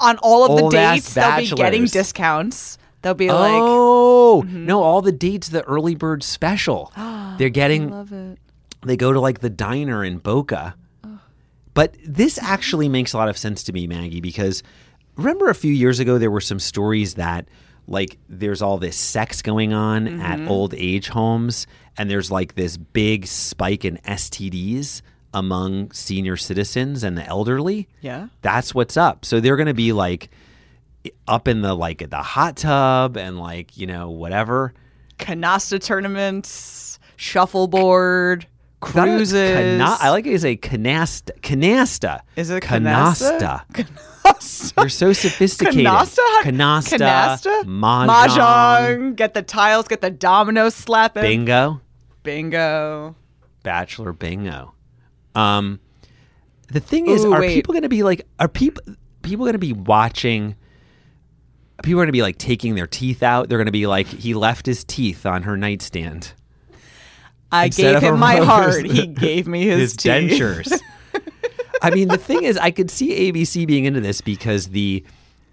On 0.02 0.18
all 0.18 0.44
of 0.46 0.58
the 0.58 0.70
dates, 0.70 1.14
they'll 1.14 1.38
be 1.38 1.48
getting 1.56 1.86
discounts. 1.86 2.78
They'll 3.02 3.14
be 3.14 3.30
like, 3.30 3.52
oh 3.54 4.44
no! 4.48 4.82
All 4.84 5.02
the 5.02 5.12
dates, 5.12 5.50
the 5.50 5.64
early 5.64 5.96
bird 5.96 6.24
special. 6.24 6.92
They're 7.38 7.50
getting. 7.50 7.90
love 7.90 8.12
it. 8.12 8.38
they 8.86 8.98
go 8.98 9.12
to 9.14 9.20
like 9.20 9.40
the 9.40 9.50
diner 9.50 10.04
in 10.04 10.18
Boca. 10.18 10.76
But 11.74 11.96
this 12.06 12.38
actually 12.42 12.90
makes 12.90 13.14
a 13.14 13.18
lot 13.18 13.30
of 13.30 13.38
sense 13.38 13.64
to 13.64 13.74
me, 13.74 13.88
Maggie, 13.88 14.20
because 14.22 14.62
remember 15.16 15.50
a 15.50 15.56
few 15.56 15.72
years 15.72 16.00
ago 16.00 16.18
there 16.18 16.30
were 16.32 16.42
some 16.42 16.60
stories 16.60 17.14
that 17.16 17.48
like 17.88 18.18
there's 18.28 18.62
all 18.62 18.78
this 18.78 18.98
sex 18.98 19.42
going 19.42 19.74
on 19.74 20.06
Mm-hmm. 20.08 20.22
at 20.22 20.48
old 20.50 20.74
age 20.76 21.08
homes, 21.10 21.68
and 21.98 22.10
there's 22.10 22.30
like 22.30 22.56
this 22.56 22.76
big 22.78 23.26
spike 23.26 23.86
in 23.86 23.98
STDs 24.06 25.02
among 25.34 25.92
senior 25.92 26.38
citizens 26.38 27.04
and 27.04 27.18
the 27.18 27.26
elderly. 27.26 27.88
Yeah. 28.02 28.28
That's 28.42 28.76
what's 28.76 28.98
up. 28.98 29.26
So 29.26 29.40
they're 29.40 29.56
going 29.56 29.68
to 29.68 29.74
be 29.74 29.94
like 29.94 30.30
up 31.28 31.48
in 31.48 31.62
the 31.62 31.74
like 31.74 32.10
the 32.10 32.18
hot 32.18 32.58
tub 32.58 33.18
and 33.18 33.40
like, 33.40 33.78
you 33.78 33.88
know, 33.88 34.10
whatever. 34.10 34.74
Canasta 35.18 35.82
tournaments, 35.82 37.00
shuffleboard, 37.16 38.46
cruises. 38.82 39.56
Cana- 39.56 39.98
I 40.00 40.10
like 40.10 40.26
it 40.26 40.34
as 40.34 40.46
a 40.46 40.58
canasta. 40.58 41.40
Canasta. 41.42 42.22
Is 42.36 42.50
it 42.50 42.64
canasta? 42.64 43.40
canasta? 43.40 43.66
Canasta. 43.74 44.74
You're 44.78 44.90
so 44.90 45.14
sophisticated. 45.14 45.86
Canasta? 45.86 46.42
Canasta. 46.42 46.98
Canasta? 46.98 47.64
Mahjong. 47.64 48.08
Mahjong. 48.08 49.16
Get 49.16 49.34
the 49.34 49.42
tiles, 49.44 49.88
get 49.88 50.02
the 50.02 50.12
dominoes 50.12 50.76
slapping. 50.76 51.24
Bingo. 51.24 51.82
Bingo. 52.24 53.16
Bachelor 53.64 54.14
bingo. 54.14 54.74
Um, 55.36 55.80
the 56.68 56.80
thing 56.80 57.08
is, 57.08 57.26
Ooh, 57.26 57.34
are 57.34 57.42
wait. 57.42 57.54
people 57.54 57.74
going 57.74 57.84
to 57.84 57.90
be 57.90 58.04
like? 58.04 58.26
Are 58.40 58.48
people 58.48 58.84
people 59.22 59.46
going 59.46 59.54
to 59.54 59.60
be 59.60 59.74
watching? 59.74 60.56
People 61.84 62.00
are 62.00 62.04
going 62.04 62.10
to 62.10 62.14
be 62.14 62.22
like 62.22 62.38
taking 62.38 62.76
their 62.76 62.88
teeth 62.88 63.24
out. 63.24 63.50
They're 63.50 63.58
going 63.58 63.66
to 63.66 63.72
be 63.72 63.88
like, 63.88 64.06
he 64.08 64.36
left 64.36 64.68
his 64.68 64.84
teeth 64.84 65.26
on 65.26 65.44
her 65.44 65.58
nightstand. 65.58 66.34
I 67.52 67.66
Instead 67.66 68.02
gave 68.02 68.14
him 68.14 68.20
my 68.20 68.38
rose, 68.38 68.48
heart. 68.48 68.86
He 68.86 69.08
gave 69.08 69.48
me 69.48 69.66
his, 69.66 69.80
his 69.80 69.96
teeth. 69.98 70.12
dentures. 70.12 70.80
I 71.82 71.90
mean, 71.90 72.08
the 72.08 72.18
thing 72.18 72.44
is, 72.44 72.58
I 72.58 72.70
could 72.72 72.92
see 72.92 73.32
ABC 73.32 73.66
being 73.66 73.86
into 73.86 74.00
this 74.00 74.22
because 74.22 74.68
the 74.68 75.04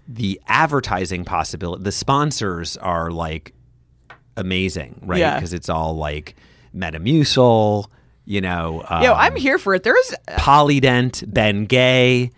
the 0.07 0.39
advertising 0.47 1.23
possibility, 1.25 1.83
the 1.83 1.91
sponsors 1.91 2.77
are 2.77 3.11
like 3.11 3.53
amazing, 4.37 5.01
right? 5.03 5.19
Yeah. 5.19 5.35
Because 5.35 5.53
it's 5.53 5.69
all 5.69 5.95
like 5.95 6.35
Metamucil, 6.75 7.85
you 8.29 8.39
know. 8.41 8.85
Um, 8.87 9.01
Yo, 9.03 9.13
I'm 9.13 9.35
here 9.35 9.57
for 9.57 9.73
it. 9.73 9.81
There's 9.83 10.13
Polydent, 10.29 11.23
Ben 11.33 11.65
Gay, 11.65 12.31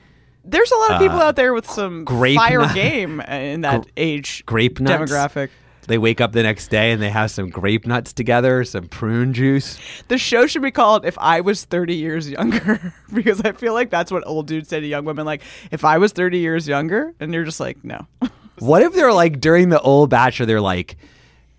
there's 0.45 0.71
a 0.71 0.75
lot 0.77 0.91
of 0.93 0.99
people 0.99 1.19
out 1.19 1.35
there 1.35 1.53
with 1.53 1.69
some 1.69 2.01
Uh, 2.01 2.03
grape 2.05 2.37
fire 2.37 2.61
nut- 2.61 2.73
game 2.73 3.19
in 3.21 3.61
that 3.67 3.85
age 3.97 4.43
grape 4.47 4.79
nuts. 4.79 5.11
demographic. 5.11 5.49
They 5.87 5.97
wake 5.97 6.21
up 6.21 6.31
the 6.31 6.43
next 6.43 6.69
day 6.69 6.91
and 6.91 7.01
they 7.01 7.09
have 7.09 7.31
some 7.31 7.49
grape 7.49 7.85
nuts 7.85 8.13
together, 8.13 8.63
some 8.63 8.87
prune 8.87 9.33
juice. 9.33 9.77
The 10.07 10.17
show 10.17 10.47
should 10.47 10.61
be 10.61 10.71
called 10.71 11.05
"If 11.05 11.17
I 11.19 11.41
Was 11.41 11.65
30 11.65 11.95
Years 11.95 12.29
Younger" 12.29 12.93
because 13.13 13.41
I 13.41 13.51
feel 13.51 13.73
like 13.73 13.89
that's 13.89 14.11
what 14.11 14.25
old 14.25 14.47
dudes 14.47 14.69
say 14.69 14.79
to 14.79 14.87
young 14.87 15.05
women. 15.05 15.25
Like, 15.25 15.41
if 15.71 15.83
I 15.83 15.97
was 15.97 16.11
30 16.13 16.37
years 16.37 16.67
younger, 16.67 17.13
and 17.19 17.33
you're 17.33 17.43
just 17.43 17.59
like, 17.59 17.83
no. 17.83 18.07
What 18.59 18.83
if 18.83 18.93
they're 18.93 19.11
like 19.13 19.41
during 19.41 19.69
the 19.69 19.81
old 19.81 20.11
bachelor, 20.11 20.45
they're 20.45 20.61
like, 20.61 20.95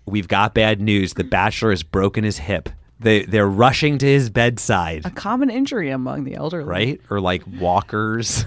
We've 0.05 0.27
got 0.27 0.53
bad 0.53 0.81
news. 0.81 1.13
The 1.13 1.23
bachelor 1.25 1.69
has 1.71 1.83
broken 1.83 2.23
his 2.23 2.37
hip. 2.37 2.69
They 3.03 3.23
they're 3.25 3.47
rushing 3.47 3.97
to 3.99 4.05
his 4.05 4.29
bedside. 4.29 5.05
A 5.05 5.11
common 5.11 5.49
injury 5.49 5.89
among 5.89 6.23
the 6.23 6.35
elderly, 6.35 6.65
right? 6.65 7.01
Or 7.09 7.19
like 7.19 7.43
walkers. 7.59 8.45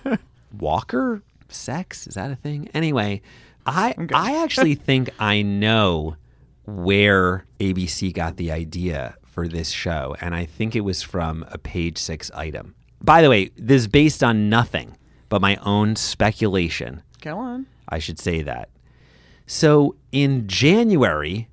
Walker 0.58 1.22
sex 1.48 2.06
is 2.06 2.14
that 2.14 2.30
a 2.30 2.36
thing? 2.36 2.68
Anyway, 2.74 3.22
I 3.66 3.94
I 4.12 4.42
actually 4.42 4.74
think 4.88 5.10
I 5.18 5.42
know 5.42 6.16
where 6.66 7.46
ABC 7.60 8.12
got 8.12 8.36
the 8.36 8.52
idea 8.52 9.16
for 9.24 9.48
this 9.48 9.70
show, 9.70 10.14
and 10.20 10.34
I 10.34 10.44
think 10.44 10.76
it 10.76 10.82
was 10.82 11.02
from 11.02 11.44
a 11.50 11.58
page 11.58 11.98
six 11.98 12.30
item. 12.32 12.74
By 13.02 13.20
the 13.20 13.28
way, 13.28 13.50
this 13.56 13.82
is 13.82 13.88
based 13.88 14.22
on 14.22 14.48
nothing 14.48 14.96
but 15.28 15.40
my 15.40 15.56
own 15.56 15.96
speculation. 15.96 17.02
Go 17.20 17.38
on. 17.38 17.66
I 17.88 17.98
should 17.98 18.18
say 18.18 18.42
that. 18.42 18.70
So 19.46 19.96
in 20.12 20.46
January, 20.46 21.48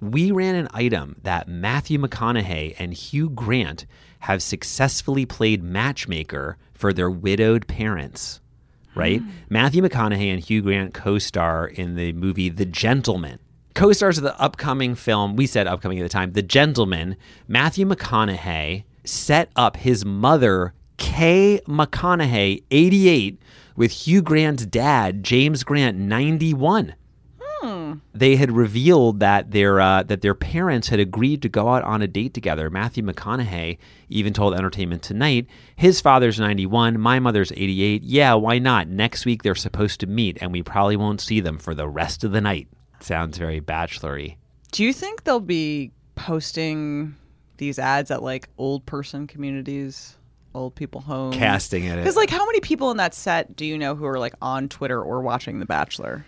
we 0.00 0.30
ran 0.30 0.54
an 0.54 0.68
item 0.72 1.16
that 1.22 1.48
Matthew 1.48 1.98
McConaughey 1.98 2.74
and 2.78 2.92
Hugh 2.92 3.30
Grant 3.30 3.86
have 4.20 4.42
successfully 4.42 5.26
played 5.26 5.62
matchmaker 5.62 6.56
for 6.74 6.92
their 6.92 7.10
widowed 7.10 7.66
parents. 7.66 8.40
Right? 8.94 9.20
Hmm. 9.20 9.28
Matthew 9.50 9.82
McConaughey 9.82 10.32
and 10.32 10.42
Hugh 10.42 10.62
Grant 10.62 10.94
co 10.94 11.18
star 11.18 11.66
in 11.66 11.96
the 11.96 12.12
movie 12.12 12.48
The 12.48 12.64
Gentleman. 12.64 13.38
Co 13.74 13.92
stars 13.92 14.16
of 14.16 14.24
the 14.24 14.38
upcoming 14.40 14.94
film, 14.94 15.36
we 15.36 15.46
said 15.46 15.66
upcoming 15.66 15.98
at 15.98 16.02
the 16.02 16.08
time, 16.08 16.32
The 16.32 16.42
Gentleman. 16.42 17.16
Matthew 17.46 17.86
McConaughey 17.86 18.84
set 19.04 19.50
up 19.54 19.76
his 19.76 20.04
mother, 20.04 20.72
Kay 20.96 21.60
McConaughey, 21.66 22.64
88, 22.70 23.38
with 23.76 23.90
Hugh 23.92 24.22
Grant's 24.22 24.64
dad, 24.64 25.22
James 25.22 25.62
Grant, 25.62 25.98
91 25.98 26.94
they 28.14 28.36
had 28.36 28.52
revealed 28.52 29.20
that 29.20 29.50
their 29.50 29.80
uh, 29.80 30.02
that 30.04 30.20
their 30.22 30.34
parents 30.34 30.88
had 30.88 31.00
agreed 31.00 31.42
to 31.42 31.48
go 31.48 31.68
out 31.68 31.82
on 31.84 32.02
a 32.02 32.06
date 32.06 32.34
together. 32.34 32.70
Matthew 32.70 33.02
McConaughey 33.04 33.78
even 34.08 34.32
told 34.32 34.54
Entertainment 34.54 35.02
Tonight, 35.02 35.46
his 35.74 36.00
father's 36.00 36.38
91, 36.38 36.98
my 37.00 37.18
mother's 37.18 37.52
88. 37.52 38.02
Yeah, 38.02 38.34
why 38.34 38.58
not? 38.58 38.88
Next 38.88 39.26
week 39.26 39.42
they're 39.42 39.54
supposed 39.54 40.00
to 40.00 40.06
meet, 40.06 40.38
and 40.40 40.52
we 40.52 40.62
probably 40.62 40.96
won't 40.96 41.20
see 41.20 41.40
them 41.40 41.58
for 41.58 41.74
the 41.74 41.88
rest 41.88 42.24
of 42.24 42.32
the 42.32 42.40
night. 42.40 42.68
Sounds 43.00 43.38
very 43.38 43.60
bachelory. 43.60 44.36
Do 44.72 44.84
you 44.84 44.92
think 44.92 45.24
they'll 45.24 45.40
be 45.40 45.92
posting 46.14 47.14
these 47.58 47.78
ads 47.78 48.10
at 48.10 48.22
like 48.22 48.48
old 48.58 48.84
person 48.86 49.26
communities, 49.26 50.16
old 50.54 50.74
people 50.74 51.00
homes? 51.00 51.36
Casting 51.36 51.84
it. 51.84 51.96
Because 51.96 52.16
like, 52.16 52.30
how 52.30 52.44
many 52.46 52.60
people 52.60 52.90
in 52.90 52.96
that 52.96 53.14
set 53.14 53.54
do 53.56 53.64
you 53.64 53.78
know 53.78 53.94
who 53.94 54.06
are 54.06 54.18
like 54.18 54.34
on 54.42 54.68
Twitter 54.68 55.00
or 55.00 55.20
watching 55.20 55.60
The 55.60 55.66
Bachelor? 55.66 56.26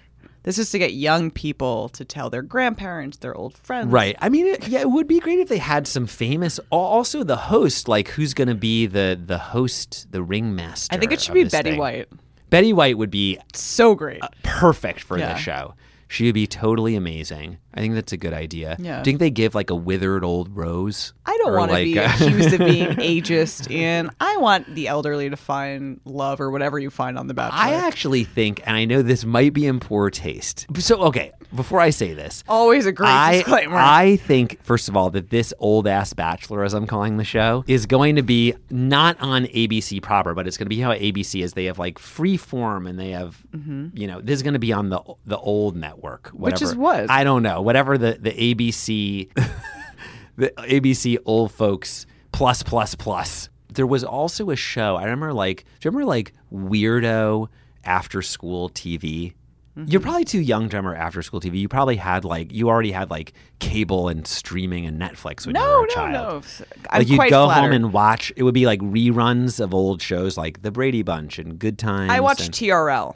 This 0.48 0.56
is 0.56 0.70
to 0.70 0.78
get 0.78 0.94
young 0.94 1.30
people 1.30 1.90
to 1.90 2.06
tell 2.06 2.30
their 2.30 2.40
grandparents, 2.40 3.18
their 3.18 3.34
old 3.36 3.54
friends. 3.58 3.92
Right. 3.92 4.16
I 4.18 4.30
mean, 4.30 4.46
it, 4.46 4.66
yeah, 4.66 4.80
it 4.80 4.90
would 4.90 5.06
be 5.06 5.20
great 5.20 5.40
if 5.40 5.50
they 5.50 5.58
had 5.58 5.86
some 5.86 6.06
famous. 6.06 6.58
Also, 6.70 7.22
the 7.22 7.36
host, 7.36 7.86
like 7.86 8.08
who's 8.08 8.32
going 8.32 8.48
to 8.48 8.54
be 8.54 8.86
the 8.86 9.20
the 9.22 9.36
host, 9.36 10.06
the 10.10 10.22
ringmaster. 10.22 10.94
I 10.94 10.98
think 10.98 11.12
it 11.12 11.20
should 11.20 11.34
be 11.34 11.44
Betty 11.44 11.72
thing. 11.72 11.78
White. 11.78 12.08
Betty 12.48 12.72
White 12.72 12.96
would 12.96 13.10
be 13.10 13.38
So 13.52 13.94
great. 13.94 14.22
perfect 14.42 15.00
for 15.00 15.18
Yeah. 15.18 15.34
the 15.34 15.38
show. 15.38 15.74
She 16.08 16.24
would 16.24 16.34
be 16.34 16.46
totally 16.46 16.96
amazing. 16.96 17.58
I 17.74 17.80
think 17.80 17.94
that's 17.94 18.12
a 18.12 18.16
good 18.16 18.32
idea. 18.32 18.76
Yeah. 18.78 19.02
Do 19.02 19.10
you 19.10 19.12
think 19.12 19.20
they 19.20 19.30
give 19.30 19.54
like 19.54 19.70
a 19.70 19.74
withered 19.74 20.24
old 20.24 20.56
rose? 20.56 21.12
I 21.26 21.36
don't 21.38 21.54
want 21.54 21.70
to 21.70 21.74
like, 21.74 21.84
be 21.84 21.98
accused 21.98 22.54
of 22.54 22.58
being 22.60 22.88
ageist, 22.96 23.72
and 23.72 24.10
I 24.18 24.38
want 24.38 24.74
the 24.74 24.88
elderly 24.88 25.30
to 25.30 25.36
find 25.36 26.00
love 26.04 26.40
or 26.40 26.50
whatever 26.50 26.78
you 26.78 26.90
find 26.90 27.18
on 27.18 27.26
The 27.26 27.34
Bachelor. 27.34 27.58
I 27.58 27.74
actually 27.74 28.24
think, 28.24 28.62
and 28.66 28.74
I 28.74 28.84
know 28.84 29.02
this 29.02 29.24
might 29.24 29.52
be 29.52 29.66
in 29.66 29.80
poor 29.80 30.10
taste. 30.10 30.66
So, 30.78 31.02
okay, 31.02 31.32
before 31.54 31.80
I 31.80 31.90
say 31.90 32.14
this, 32.14 32.44
Always 32.48 32.86
a 32.86 32.92
great 32.92 33.08
I, 33.08 33.36
disclaimer. 33.36 33.76
I 33.76 34.16
think, 34.16 34.62
first 34.62 34.88
of 34.88 34.96
all, 34.96 35.10
that 35.10 35.30
this 35.30 35.54
old 35.58 35.86
ass 35.86 36.12
Bachelor, 36.12 36.64
as 36.64 36.74
I'm 36.74 36.86
calling 36.86 37.16
the 37.16 37.24
show, 37.24 37.64
is 37.66 37.86
going 37.86 38.16
to 38.16 38.22
be 38.22 38.54
not 38.70 39.18
on 39.20 39.44
ABC 39.46 40.02
proper, 40.02 40.34
but 40.34 40.46
it's 40.46 40.56
going 40.56 40.66
to 40.66 40.70
be 40.70 40.80
how 40.80 40.92
ABC 40.92 41.42
is. 41.42 41.52
They 41.52 41.66
have 41.66 41.78
like 41.78 41.98
Freeform 41.98 42.88
and 42.88 42.98
they 42.98 43.10
have, 43.10 43.42
mm-hmm. 43.54 43.88
you 43.94 44.06
know, 44.06 44.20
this 44.20 44.34
is 44.34 44.42
going 44.42 44.54
to 44.54 44.58
be 44.58 44.72
on 44.72 44.90
the 44.90 45.00
the 45.26 45.38
old 45.38 45.76
network, 45.76 45.97
Mm-hmm. 46.02 46.38
Which 46.38 46.62
is 46.62 46.74
whatever- 46.74 47.02
what? 47.06 47.10
I 47.10 47.24
don't 47.24 47.42
know, 47.42 47.62
whatever 47.62 47.98
the 47.98 48.18
the 48.20 48.30
ABC, 48.32 49.28
the 50.36 50.50
ABC 50.58 51.18
old 51.24 51.52
folks 51.52 52.06
plus 52.32 52.62
plus 52.62 52.94
plus. 52.94 53.48
There 53.72 53.86
was 53.86 54.02
also 54.04 54.50
a 54.50 54.56
show. 54.56 54.96
I 54.96 55.04
remember 55.04 55.32
like, 55.32 55.64
do 55.80 55.88
you 55.88 55.90
remember 55.90 56.06
like 56.06 56.32
weirdo 56.52 57.48
after 57.84 58.22
school 58.22 58.70
TV? 58.70 59.34
Mm-hmm. 59.76 59.90
You're 59.92 60.00
probably 60.00 60.24
too 60.24 60.40
young 60.40 60.68
to 60.70 60.76
remember 60.76 60.96
after 60.96 61.22
school 61.22 61.40
TV. 61.40 61.60
You 61.60 61.68
probably 61.68 61.96
had 61.96 62.24
like 62.24 62.52
you 62.52 62.68
already 62.68 62.90
had 62.90 63.10
like 63.10 63.32
cable 63.60 64.08
and 64.08 64.26
streaming 64.26 64.86
and 64.86 65.00
Netflix 65.00 65.46
when 65.46 65.54
you 65.54 65.60
no, 65.62 65.68
were 65.80 65.84
a 65.84 65.88
no, 65.88 65.94
child. 65.94 66.44
no. 66.60 66.66
I'm 66.90 66.98
Like 67.00 67.08
you'd 67.08 67.16
quite 67.16 67.30
go 67.30 67.46
flattered. 67.46 67.62
home 67.62 67.72
and 67.72 67.92
watch. 67.92 68.32
It 68.36 68.42
would 68.42 68.54
be 68.54 68.66
like 68.66 68.80
reruns 68.80 69.60
of 69.60 69.72
old 69.74 70.02
shows 70.02 70.36
like 70.36 70.62
The 70.62 70.72
Brady 70.72 71.02
Bunch 71.02 71.38
and 71.38 71.58
Good 71.60 71.78
Times. 71.78 72.10
I 72.10 72.18
watched 72.20 72.46
and, 72.46 72.54
TRL. 72.54 73.14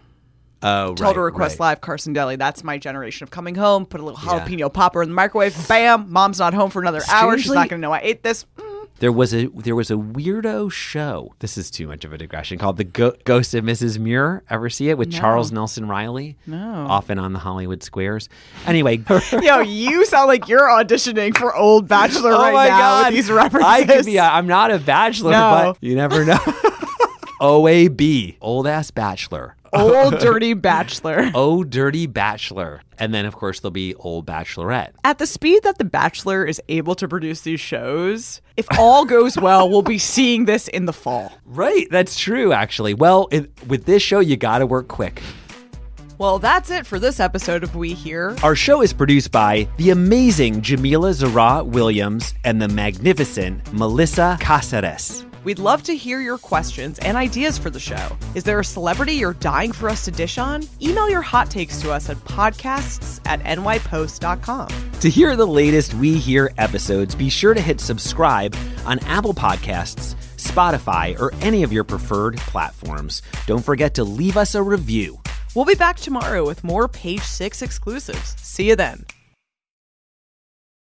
Oh, 0.63 0.95
Total 0.95 1.23
right, 1.23 1.27
Request 1.27 1.59
right. 1.59 1.67
Live, 1.71 1.81
Carson 1.81 2.13
Daly. 2.13 2.37
That's 2.37 2.63
my 2.63 2.79
generation 2.79 3.25
of 3.25 3.31
coming 3.31 3.55
home. 3.55 3.85
Put 3.87 4.01
a 4.01 4.05
little 4.05 4.19
jalapeno 4.19 4.73
popper 4.73 5.03
in 5.03 5.09
the 5.09 5.15
microwave. 5.15 5.57
Bam! 5.69 6.11
Mom's 6.13 6.39
not 6.39 6.55
home 6.55 6.71
for 6.71 6.81
another 6.81 7.01
hour. 7.11 7.37
She's 7.39 7.51
not 7.53 7.69
going 7.69 7.81
to 7.81 7.87
know 7.87 7.93
I 7.93 8.01
ate 8.03 8.23
this. 8.23 8.47
Mm. 8.57 8.69
There 8.99 9.11
was 9.11 9.35
a 9.35 9.49
there 9.49 9.75
was 9.75 9.91
a 9.91 9.95
weirdo 9.95 10.71
show. 10.71 11.35
This 11.41 11.59
is 11.59 11.73
too 11.73 11.89
much 11.89 12.05
of 12.05 12.13
a 12.13 12.19
digression. 12.19 12.57
Called 12.59 12.77
The 12.77 12.85
Go- 12.85 13.17
Ghost 13.25 13.53
of 13.55 13.65
Mrs. 13.65 13.99
Muir. 13.99 14.45
Ever 14.49 14.71
see 14.71 14.91
it 14.91 14.97
with 14.99 15.11
Charles 15.11 15.51
Nelson 15.51 15.89
Reilly? 15.89 16.37
No. 16.47 16.87
Often 16.89 17.19
on 17.19 17.33
the 17.33 17.41
Hollywood 17.41 17.83
squares. 17.83 18.29
Anyway, 18.65 19.03
Yo, 19.33 19.59
you 19.59 20.05
sound 20.07 20.29
like 20.29 20.47
you're 20.47 20.69
auditioning 20.69 21.37
for 21.37 21.53
old 21.57 21.89
Bachelor 21.89 22.31
oh 22.35 22.39
right 22.43 22.53
my 22.53 22.69
now 22.69 22.79
god, 22.79 23.07
with 23.07 23.15
these 23.17 23.29
references. 23.33 23.69
I 23.69 23.85
could 23.85 24.05
be. 24.07 24.21
I'm 24.21 24.47
not 24.47 24.71
a 24.71 24.79
bachelor, 24.79 25.33
No. 25.33 25.73
but 25.75 25.79
you 25.85 25.97
never 25.97 26.25
know. 26.25 26.39
OAB, 27.41 28.37
old 28.41 28.69
ass 28.69 28.93
bachelor. 28.93 29.57
Old 29.73 30.19
dirty 30.21 30.55
Bachelor. 30.55 31.31
Oh, 31.35 31.65
dirty 31.65 32.07
bachelor. 32.07 32.83
And 32.99 33.13
then, 33.13 33.25
of 33.25 33.35
course, 33.35 33.61
there'll 33.61 33.73
be 33.73 33.95
old 33.97 34.27
bachelorette. 34.27 34.93
At 35.05 35.19
the 35.19 35.27
speed 35.27 35.63
that 35.65 35.79
The 35.79 35.85
Bachelor 35.85 36.45
is 36.45 36.61
able 36.69 36.95
to 36.97 37.09
produce 37.09 37.41
these 37.41 37.61
shows, 37.61 38.41
if 38.57 38.67
all 38.79 39.05
goes 39.05 39.37
well, 39.37 39.69
we'll 39.69 39.83
be 39.83 39.99
seeing 39.99 40.45
this 40.45 40.69
in 40.69 40.87
the 40.87 40.93
fall. 40.93 41.33
Right, 41.45 41.89
that's 41.91 42.19
true. 42.19 42.53
Actually, 42.53 42.95
well, 42.95 43.29
it, 43.33 43.51
with 43.67 43.85
this 43.85 44.03
show, 44.03 44.21
you 44.21 44.37
got 44.37 44.59
to 44.59 44.67
work 44.67 44.89
quick. 44.89 45.21
Well, 46.19 46.39
that's 46.39 46.71
it 46.71 46.87
for 46.87 47.01
this 47.01 47.19
episode 47.19 47.65
of 47.65 47.75
We 47.75 47.95
Hear. 47.95 48.37
Our 48.45 48.55
show 48.55 48.83
is 48.83 48.93
produced 48.93 49.33
by 49.33 49.67
the 49.79 49.91
amazing 49.91 50.63
Jamila 50.63 51.15
Zara 51.15 51.65
Williams 51.65 52.35
and 52.45 52.63
the 52.63 52.69
magnificent 52.69 53.73
Melissa 53.73 54.37
Caceres. 54.41 55.25
We'd 55.45 55.59
love 55.59 55.83
to 55.85 55.97
hear 55.97 56.21
your 56.21 56.39
questions 56.39 56.99
and 57.01 57.17
ideas 57.17 57.59
for 57.59 57.69
the 57.69 57.81
show. 57.81 58.17
Is 58.35 58.45
there 58.45 58.61
a 58.61 58.65
celebrity 58.65 59.15
you're 59.15 59.35
dying 59.35 59.73
for 59.73 59.89
us 59.89 60.05
to 60.05 60.11
dish 60.11 60.39
on? 60.39 60.63
Email 60.81 61.11
your 61.11 61.23
hot 61.23 61.51
takes 61.51 61.81
to 61.81 61.91
us 61.91 62.09
at 62.09 62.17
podcasts 62.19 63.21
at 63.27 63.41
nypost.com. 63.41 64.69
To 65.01 65.11
hear 65.11 65.35
the 65.35 65.47
latest 65.47 65.95
We 65.95 66.17
Hear 66.19 66.53
episodes, 66.59 67.15
be 67.15 67.29
sure 67.29 67.55
to 67.55 67.61
hit 67.61 67.81
subscribe 67.81 68.55
on 68.87 69.01
Apple 69.01 69.35
Podcasts, 69.35 70.15
Spotify, 70.37 71.19
or 71.19 71.33
any 71.41 71.65
of 71.65 71.73
your 71.73 71.85
preferred 71.85 72.37
platforms. 72.37 73.23
Don't 73.47 73.65
forget 73.65 73.95
to 73.95 74.05
leave 74.05 74.37
us 74.37 74.55
a 74.55 74.63
review. 74.63 75.21
We'll 75.57 75.65
be 75.65 75.75
back 75.75 75.97
tomorrow 75.97 76.47
with 76.47 76.63
more 76.63 76.87
Page 76.89 77.23
Six 77.23 77.63
exclusives. 77.63 78.37
See 78.41 78.69
you 78.69 78.77
then. 78.77 79.05